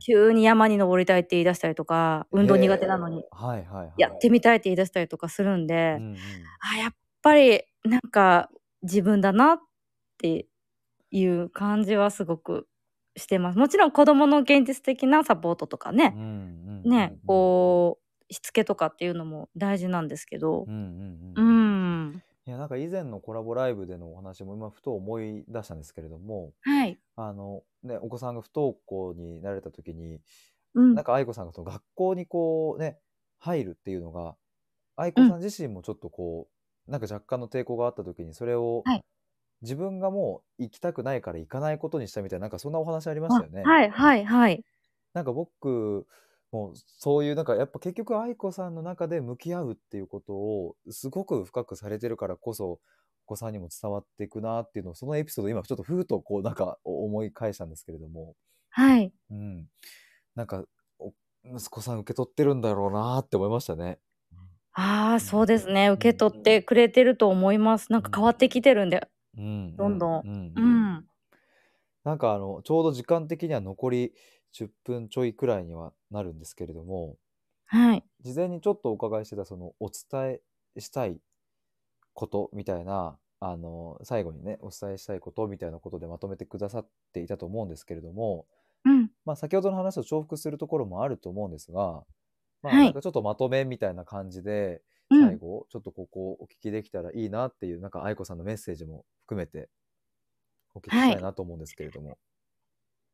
[0.00, 3.24] 急に山に登りたいって言い出したりとか、運動苦手なのに、
[3.96, 6.16] やってみたいって言い出したりとかするんで、うんうん
[6.74, 6.92] あ、やっ
[7.22, 8.50] ぱりなんか
[8.82, 9.58] 自分だなっ
[10.18, 10.46] て
[11.10, 12.68] いう感じはすごく
[13.16, 13.58] してます。
[13.58, 16.10] もちろん子供の現実的なサポートとかね、
[16.84, 17.98] ね、うんこ
[18.30, 20.64] う、しつけとかっていうのも大事なんですけど。
[20.64, 21.57] うん、うんううんん。
[22.48, 26.98] いやなんか以前のコラボライブでのお話も今ふと思い出したんですけれどもはい。
[27.14, 30.20] あの、ね、お子さんが不登校になられた時に
[30.74, 31.04] うんなん。
[31.04, 32.98] か愛子さんがその学校にこうね
[33.38, 34.34] 入るっていうのが
[34.96, 36.48] 愛子さん自身もちょっとこ
[36.88, 39.04] う、なんか若干の抵抗があった時にそれをはい
[39.62, 43.62] 自分がもう行きたくないから行かないことにしたみたいななんかそんなお話ありましたよね。
[43.66, 44.64] あはいはいはい。
[45.14, 46.06] なんか僕
[46.52, 52.80] もそういうなんかやっぱ結局愛子さんの中で向き合うっていうことをすごく深くされてるからこそお
[53.26, 58.34] 子さんにも伝わっていくなっていうのをそのエピソード今ちょっとふうとこうなんか思い返したんですけれども、
[58.70, 59.12] はい。
[59.30, 59.66] うん、
[60.34, 60.64] なんか
[60.98, 61.12] お
[61.44, 63.98] 息子さん受け取ってるんだろうなって思いましたね。
[64.72, 65.88] ああ、そうですね。
[65.88, 67.90] 受け取ってくれてると思います。
[67.92, 69.08] なんか変わってきてるんで。
[69.36, 71.06] うん、どんどんううんうんん。
[72.04, 74.12] なんかあのちょうど時間的には残り
[74.52, 77.16] 10分ちょいくらいにはなるんですけれども、
[77.66, 78.04] はい。
[78.20, 80.40] 事前にちょっとお伺いしてたそのお伝
[80.76, 81.20] えしたい
[82.14, 88.46] ことみたいなあの最後にねお伝えしたいことみたいなことでまとめてくださっていたと思うんですけれども、
[88.84, 89.10] うん。
[89.24, 92.04] まあ、先ほどの話と重複するところもあると思うんですが、
[92.62, 99.68] まあ、はいなんかちょっとまとめみたいな感じでうん最後ちょっとここお聞きできたらいいなっていうなんか愛子さんのメッセージも含めて
[100.74, 102.18] お聞きしたいなと思うんですけれども。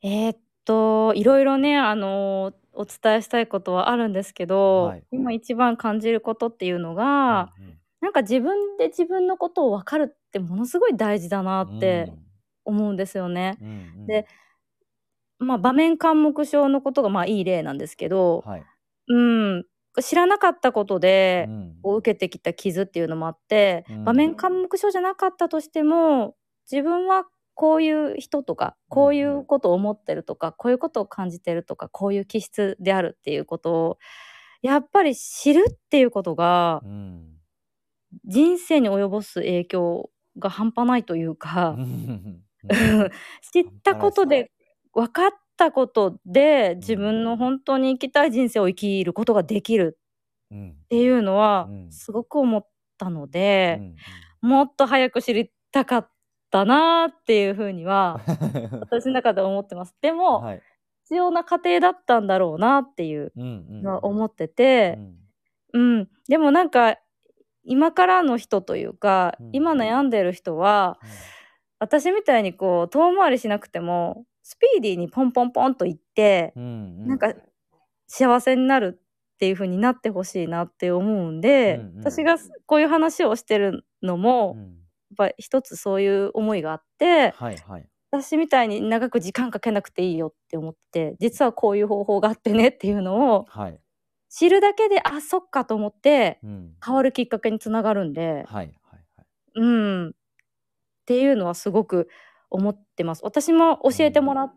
[0.02, 5.04] えーっと、いろいろね、あのーお伝えしたいことはあるんですけど、はい。
[5.12, 7.78] 今一番感じることっていうのが、うんうん。
[8.00, 12.12] なんか自分で自分のことを分かるってものすごい大事だなって
[12.64, 13.58] 思うんですよね。
[13.60, 13.70] うんう
[14.02, 14.06] ん。
[14.06, 14.26] で
[15.38, 18.64] まあ場面緘黙症のことがまあいい例なんですけど、はい。
[19.08, 19.64] うん、
[20.02, 21.96] 知らなかったことで、うん。
[21.96, 24.04] 受けてきた傷っていうのもあって、うん。
[24.04, 26.34] 場面緘黙症じゃなかったとしても
[26.70, 27.24] 自分は
[27.54, 33.98] こういう人とかこういうことを思ってるとか、こういうことを感じてるとかこういう気質であるっていうことを
[34.62, 37.40] やっぱり知るっていうことがうん。
[38.24, 41.76] 人生に及ぼす影響が半端ないというか、
[43.52, 44.50] 知ったことで
[44.94, 49.98] 分かったことで自分の本当に生きたい人生を生きることができる
[50.50, 51.90] うんっていうのはうん。
[51.90, 52.66] すごく思っ
[52.98, 53.28] たの
[53.72, 54.04] うで、ん。
[54.42, 56.13] もっと早く知りたかった
[56.64, 58.20] なっていうふうには
[58.72, 59.96] うん 私の中で思ってます。
[60.00, 60.62] でも、はい。
[61.04, 64.98] 必要な過程だったんだろうなっていううんうんのは思ってて
[65.72, 65.96] う、ん。
[65.98, 66.96] うん、でもなんか
[67.64, 70.98] 今からの人というか、うん今悩んでる人は
[71.78, 77.34] 私みたいにこう遠回りしなくてもスピーディーにポンポンポンと言って、うんなんか
[78.06, 79.00] 幸せになる
[79.34, 81.98] っていう風になってほしいなって思うんで、うんうん。
[81.98, 82.36] 私が
[82.66, 84.83] こういう話をしてるのも、うん
[85.14, 93.80] ぱ一つそういう思いがあってはいはい私みたいに長く時間かけなくていいよって思って実はこういう方法があってねっていうのをはい
[94.34, 96.72] 知るだけであそっかと思ってうん。
[96.84, 98.74] 変わるきっかけにつながるんで、はいはい
[99.16, 99.26] はい。
[99.54, 100.12] うん、っ
[101.06, 102.08] ていうのはすごく
[102.50, 103.20] 思ってます。
[103.22, 104.54] 私も教えてもらっ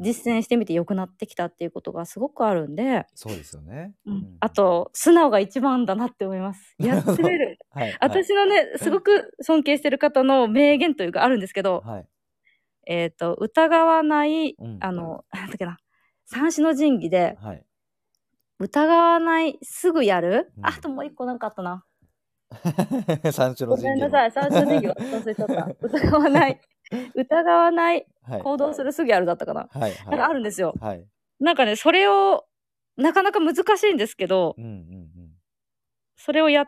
[0.00, 3.94] 実践してみて良くなってきたっていうことがすごくあるんで、そうですよね。
[4.06, 6.74] うんあ、と素直が一番だなって思います。
[6.78, 7.58] やってみる。
[8.00, 12.06] 私のねすごく尊敬してる方の名言というかあるんですけど、はい。
[12.86, 15.78] えっ、と疑わないうんあのなんだっけな
[16.26, 17.64] 三種の神器ではい。
[18.60, 21.84] 疑わないすぐやる、うんあともう一個なんかあったな。
[23.32, 23.90] 三種のご神器の。
[23.90, 25.76] めんなさい三種の神器忘れちゃった。
[25.86, 26.60] 疑わない
[27.14, 28.42] 疑わないはい。
[28.42, 29.68] 行動するすぐやるだったかな。
[29.70, 29.96] はい。
[30.10, 30.74] なんかあるんですよ。
[30.80, 31.06] はい。
[31.40, 32.46] なんかねそれを
[32.96, 35.10] なかなか難しいんですけどうんうんうん。
[36.16, 36.66] それをやっ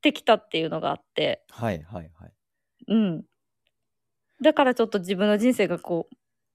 [0.00, 2.32] てきたっていうのがあってはいはいはい。
[2.88, 3.24] うん
[4.42, 6.08] だからちょっと自分の人生がこ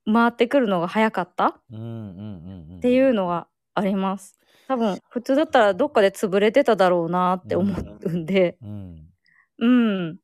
[0.05, 2.77] う回ってくるのが早かったうんうんうんうん。
[2.77, 9.07] っていうのがあります多分普通だったらどっかで潰れてただろうなって思うんでうん。
[9.59, 10.17] うん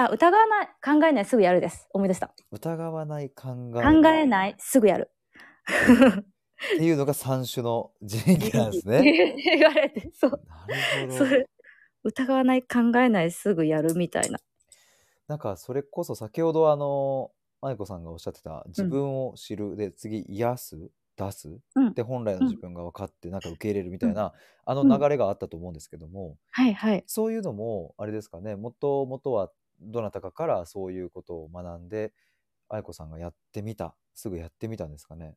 [0.00, 1.88] あ疑わない考えないすぐやるです。
[1.92, 2.32] 思い出した。
[2.52, 3.82] 疑わない考え。
[3.82, 5.10] 考えないすぐやる。
[5.66, 9.02] っていうのが三種の神器なんですね。
[9.58, 10.40] 言われてそう。
[10.46, 10.66] な
[11.02, 11.18] るほど。
[11.18, 11.48] それ
[12.04, 14.38] 疑わない考えないすぐやるみたいな。
[15.26, 21.94] なんかそれこそ先ほどあの愛子さんがおっしゃってた自分を知るで次癒す出すうん。
[21.94, 24.32] で本来の自分が分かってなんか受け入れるみたいな
[24.64, 24.88] あのうん。
[24.88, 27.02] 流れがあったと思うんですけどもはいはい。
[27.08, 32.12] そういうのもあれですかねもともとはどなたかからそういうことを学んで
[32.68, 35.36] 愛子さんがやってみたすぐやってみたんですかね？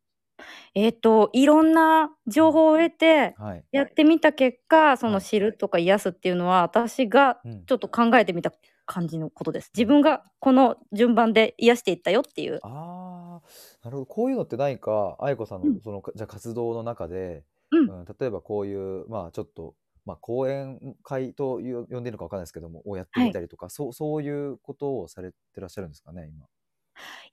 [0.75, 3.65] えっ、といろんな情報を得てはい。
[3.71, 7.67] やってみた結果そのはい知るとか癒すっていうのは私がうん。
[7.67, 8.51] ちょっと考えてみた
[8.85, 9.71] 感じのことです。
[9.75, 12.63] 自分がこの順番で癒していったよっていう。
[12.63, 13.47] ああ、
[13.83, 14.05] なるほど。
[14.05, 15.77] こういうのって何か愛子さんうん。
[15.77, 17.91] のそのじゃあ活動の中で、うん。
[17.91, 19.75] うん、例えばこういうまあちょっと
[20.06, 26.47] まあ講演会という呼んでいるのかわかんないですけどもをやってみたりとか、そうそういうことをされてらっしゃるんですかね今。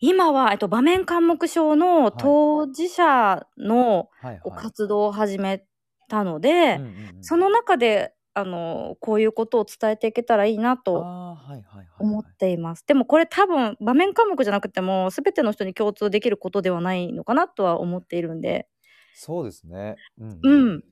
[0.01, 4.11] 今は、えっと、場面緘黙症の当事者の
[4.55, 5.66] 活動を始め
[6.09, 6.83] たので、
[7.21, 12.85] その中であのこういうことを伝えていけたらいいなとあーはいはいはいはい思っています。
[12.87, 18.69] でもこれ多分場面科目じゃなくても全ての人に共通できることではないのかなとは思っているんで。
[19.12, 20.01] そうですね。
[20.19, 20.59] うんう。
[20.77, 20.85] ん。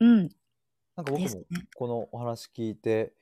[0.00, 0.30] うん。
[1.00, 1.66] なんか僕ですもね。
[1.74, 3.14] このお話聞いて、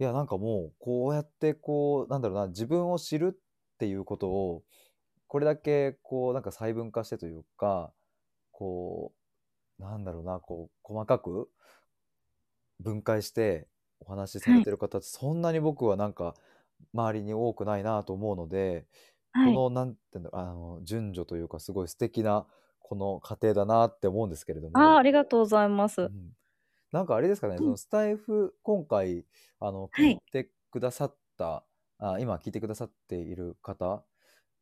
[0.00, 4.62] いやなんかもうこうやってこうなんだろうな自分を知るっていうことを
[5.28, 7.92] これだけこうなんか細分化してというか
[8.50, 9.12] こ
[9.78, 11.48] うなんだろうなこう細かく
[12.80, 13.68] 分解して
[14.00, 16.34] お話しされてる方ってそんなに僕はなんか
[16.92, 18.86] 周りに多くないなと思うので、
[19.30, 19.54] はい。
[19.54, 22.44] このなんていうんだろうあの順序というかすごい素敵な
[22.80, 24.76] この過程だなって思うんですけれども。
[24.76, 26.02] ああ、ありがとうございます。
[26.02, 26.10] うん
[26.92, 29.26] なんかあれですかね、うんそのスタイフ、今回、
[29.60, 31.64] あの、はい聞いてくださった、
[31.98, 34.04] あ、今聞いてくださっている方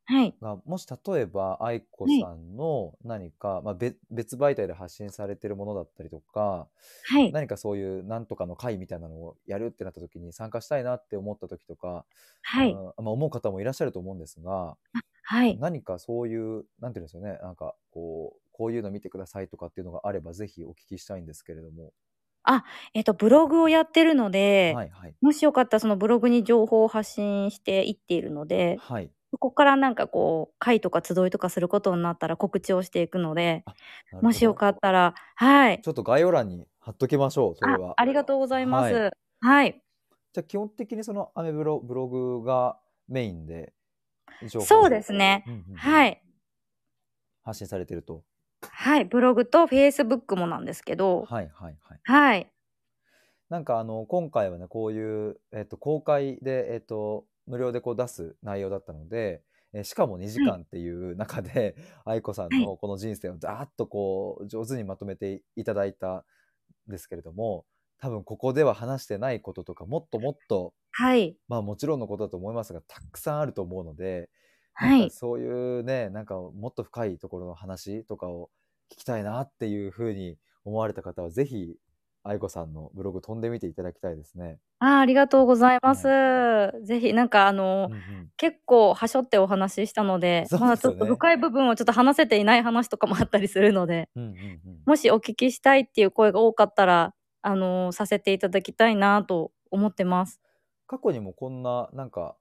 [0.05, 0.37] はい。
[0.41, 6.69] が、もし例えば、愛子さんの何か、まあ、別別媒体で発信されてるものだったりとか、
[7.03, 7.31] はい。
[7.31, 12.05] 何かそういうなんとかの会みたいなのをやるってなった時に参加したいなって思った時とか、
[12.41, 12.81] はい。
[12.97, 14.77] あのまあ、思う方もいらっしゃると思うんですが、
[15.23, 15.61] はい。
[15.61, 21.93] 何かそういう、なんていうんですよね、なんかこう、こういうの見てくださいとかっていうのがあれば、ぜひお聞きしたいんですけれども。
[22.93, 25.15] えっと、ブログをやってるので、はいはい。
[25.21, 29.11] もしよかったらそのブログに情報を発信していっているので、はい。
[29.31, 33.77] そこからなんかこう、会とか集いとかすることになったら告知をしていくので、なる
[34.11, 35.81] ほどもしよかったら、はい。
[35.81, 37.93] ちょっと概要欄に貼っときましょう、それあは。
[37.95, 38.93] ありがとうございます。
[38.93, 39.11] は
[39.41, 39.81] はいい。
[40.33, 42.77] じゃあ基本的にそのアメブロブログが
[43.07, 43.73] メインで
[44.49, 45.43] 情報をそうですね。
[45.47, 46.21] うんうんうんはい。
[47.43, 48.23] 発信されてると。
[48.69, 49.05] はい。
[49.05, 52.01] ブログとフェイスブックもなんですけど、はいはいはい。
[52.03, 52.51] はい。
[53.49, 59.43] なんかあの今回はねこういう、えっと公開で、えっと無料でこう出す内容だったので、
[59.73, 66.25] えーしかも2時間っていう中で、愛子さんのこの人生をざーっとこう上手にまとめていただいた
[66.87, 67.65] んですけれども
[67.99, 71.37] 多分ここでは話してないこととかもっともっとはい。
[71.47, 74.29] まあもちろんのことだと思いますがたくさんあると思うので、
[74.73, 75.09] はい。
[75.09, 78.49] そういうねなんかもっと深いところの話とかを
[78.91, 81.75] 聞きたいなっていうふうに思われた方はぜひ
[82.23, 84.59] 愛子さんのブログ飛んでみていただきたいですね。
[84.79, 86.07] あーありがとうございます。
[86.83, 97.13] ぜひ、なんかあの、うんうん結構はしょってお話ししたので、でねまだちょっと深い部分をちょっと話せていない話とかもあったりするので、うんうんうんもしお聞きしたいっていう声が多かったら、
[97.43, 100.39] あのさせていただきたいなと思ってます。
[100.87, 102.35] 過去にもこんななんか、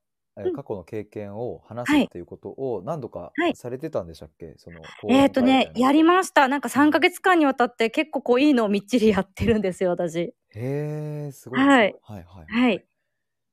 [0.46, 4.54] えうん過去の経験を話すはいっていうことを何度かはいされてたんでしたっけ？
[4.58, 5.76] その講えっ、と演会みたいね、な。
[5.76, 6.48] やりました。
[6.48, 10.34] なんか3ヶ月間にわたって結構こういいのをみっちりやってるんですよ、私。
[10.50, 11.80] へえ、すごいですね。
[11.80, 11.96] はい。
[12.00, 12.46] はいはいはい。
[12.46, 12.86] はい。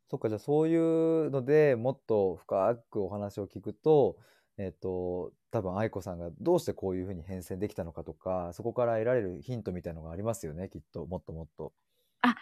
[0.10, 4.18] そっか、じゃあそういうのでもっと深くお話を聞くと、
[4.58, 11.06] えっと、多分愛子さんがどうしてこういうふうに変遷できたのかとか、そこから得られるヒントみたいのがありますよね、きっと。
[11.06, 11.74] もっともっと。
[12.22, 12.36] あ、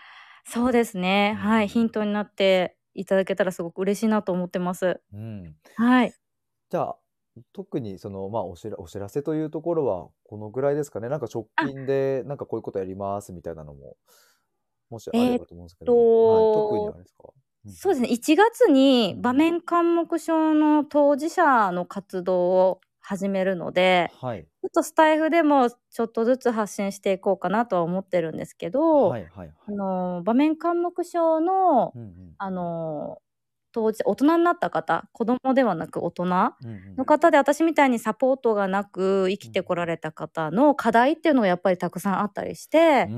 [0.46, 1.34] そうですね。
[1.34, 1.68] うんはい。
[1.68, 5.02] ヒントになっていただけたらすごく嬉しいなと思ってます。
[5.14, 5.56] うん。
[5.76, 6.16] はい。
[6.70, 7.00] じゃあ、
[7.54, 11.10] 特にその、まあ、お知ら、お知らせというところはこのぐらいですかね。
[11.10, 13.98] なんか直あ、近で、なんかこういうことやりますみたいなのも、
[14.90, 17.30] もしあればと思うんですけども、はい、特にあと、れですか？
[17.66, 18.10] うんそうですね。
[18.10, 24.48] 1月に場うん面緘黙症の当事者の活動を始めるので、はい。
[24.62, 29.74] ちょっとスタイフでもちょっとずつ発信していこうかなとは思ってるんですけど、はいはいはあい。
[29.74, 32.36] の場面緘黙症のうんうん。
[32.38, 33.20] あの
[33.72, 36.26] 当時大人になった方子供ではなく大人
[36.64, 36.98] うんうん。
[36.98, 43.16] の方で私みたいにサポートがなく生きてこられた方の課題っていうのがやっぱりたくさんあったりして、うんう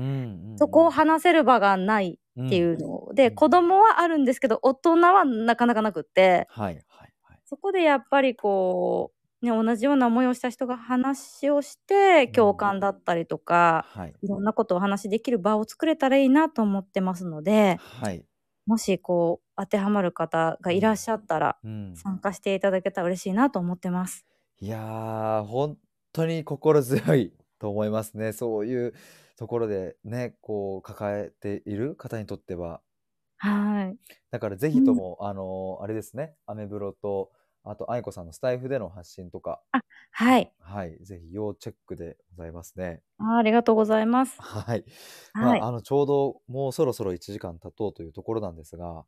[0.56, 0.92] そこをうん。
[0.92, 7.40] 話せる場がないっていうので、うん子供はあるんですけど大人はなかなかなくってはいはいはい。
[7.46, 14.18] そこでやっぱりこう、ね、同じような思いをした人が話をして共感だったりとか、はい。
[14.22, 18.28] いろんなことをお話しできる場を作れたらいいなと思ってますのではい。
[18.66, 22.04] もしこう当てはまる方がいらっしゃったらうん。
[22.04, 24.26] 参加していただけたら嬉しいなと思ってます。
[24.60, 25.78] いやー、本
[26.12, 28.32] 当に心強いと思いますね。
[28.32, 28.94] そういう
[29.36, 32.82] ところでね、こう抱えている方にとっては。
[33.38, 33.98] はい。
[34.30, 37.30] だからぜひとも、あの、あれですね、アメブロと、
[37.70, 39.62] あと愛子さんのスタイフでの発信とか、
[40.12, 40.52] はい。
[40.58, 43.02] はい、ぜひ要チェックでございますね。
[43.18, 44.40] あありがとうございます。
[44.40, 44.84] はい。
[45.38, 49.04] まはいあ、あの、ちょうどもうそろそろ1時間経とうというところなんですが、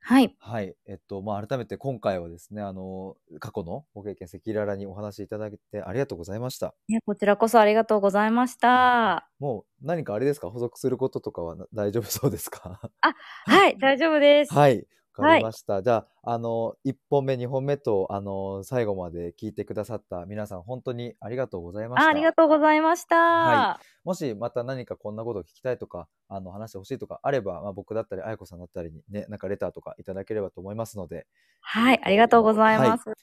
[0.00, 0.36] はい。
[0.38, 0.76] はい。
[0.86, 6.74] えっと、まあ、改めて今回はですね、あの、過去のご経験、赤裸々にお話しいただいてありがとうございました。
[6.88, 9.30] いやこちらこそありがとうございました。
[9.38, 10.50] もう何かあれですか？
[10.50, 12.90] 補足することとかはな大丈夫そうですか？
[13.46, 14.54] はい、大丈夫です。
[14.54, 14.86] はい。
[15.22, 15.38] わかはい。
[15.38, 15.82] りました。
[15.82, 22.30] じゃあ、あの、1本目、2本目と、あの、最後まで聞いてくださった皆さん、本当にありがとうございまあありした。
[22.30, 23.16] がとうございました。
[23.16, 31.26] はもしまた何かこんなことを聞きたいとか、あの、話してほしいとかあれば、まあ、僕だったり、愛子さんだったりにね、なんかレターとかいただければと思いますので、
[31.60, 32.88] はい、ありがとうございはい。
[32.88, 33.04] よます。
[33.08, 33.14] ろ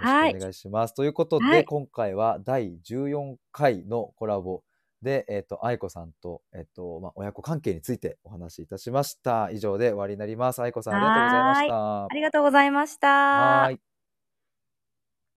[0.00, 0.30] はい。
[0.30, 0.94] しくお願いします。
[0.94, 1.64] ということで、はい。
[1.64, 4.62] 今回は第14回のコラボ
[5.02, 9.50] で、えっと、愛子さんと、えっと、まあ、親子関係についてお話しいたしました。
[9.50, 10.62] 以上で終わりになります。
[10.62, 11.54] 愛子さん、ありがとうございま。
[11.54, 12.04] した。
[12.04, 13.08] ありがとうございました。
[13.08, 13.85] はーい。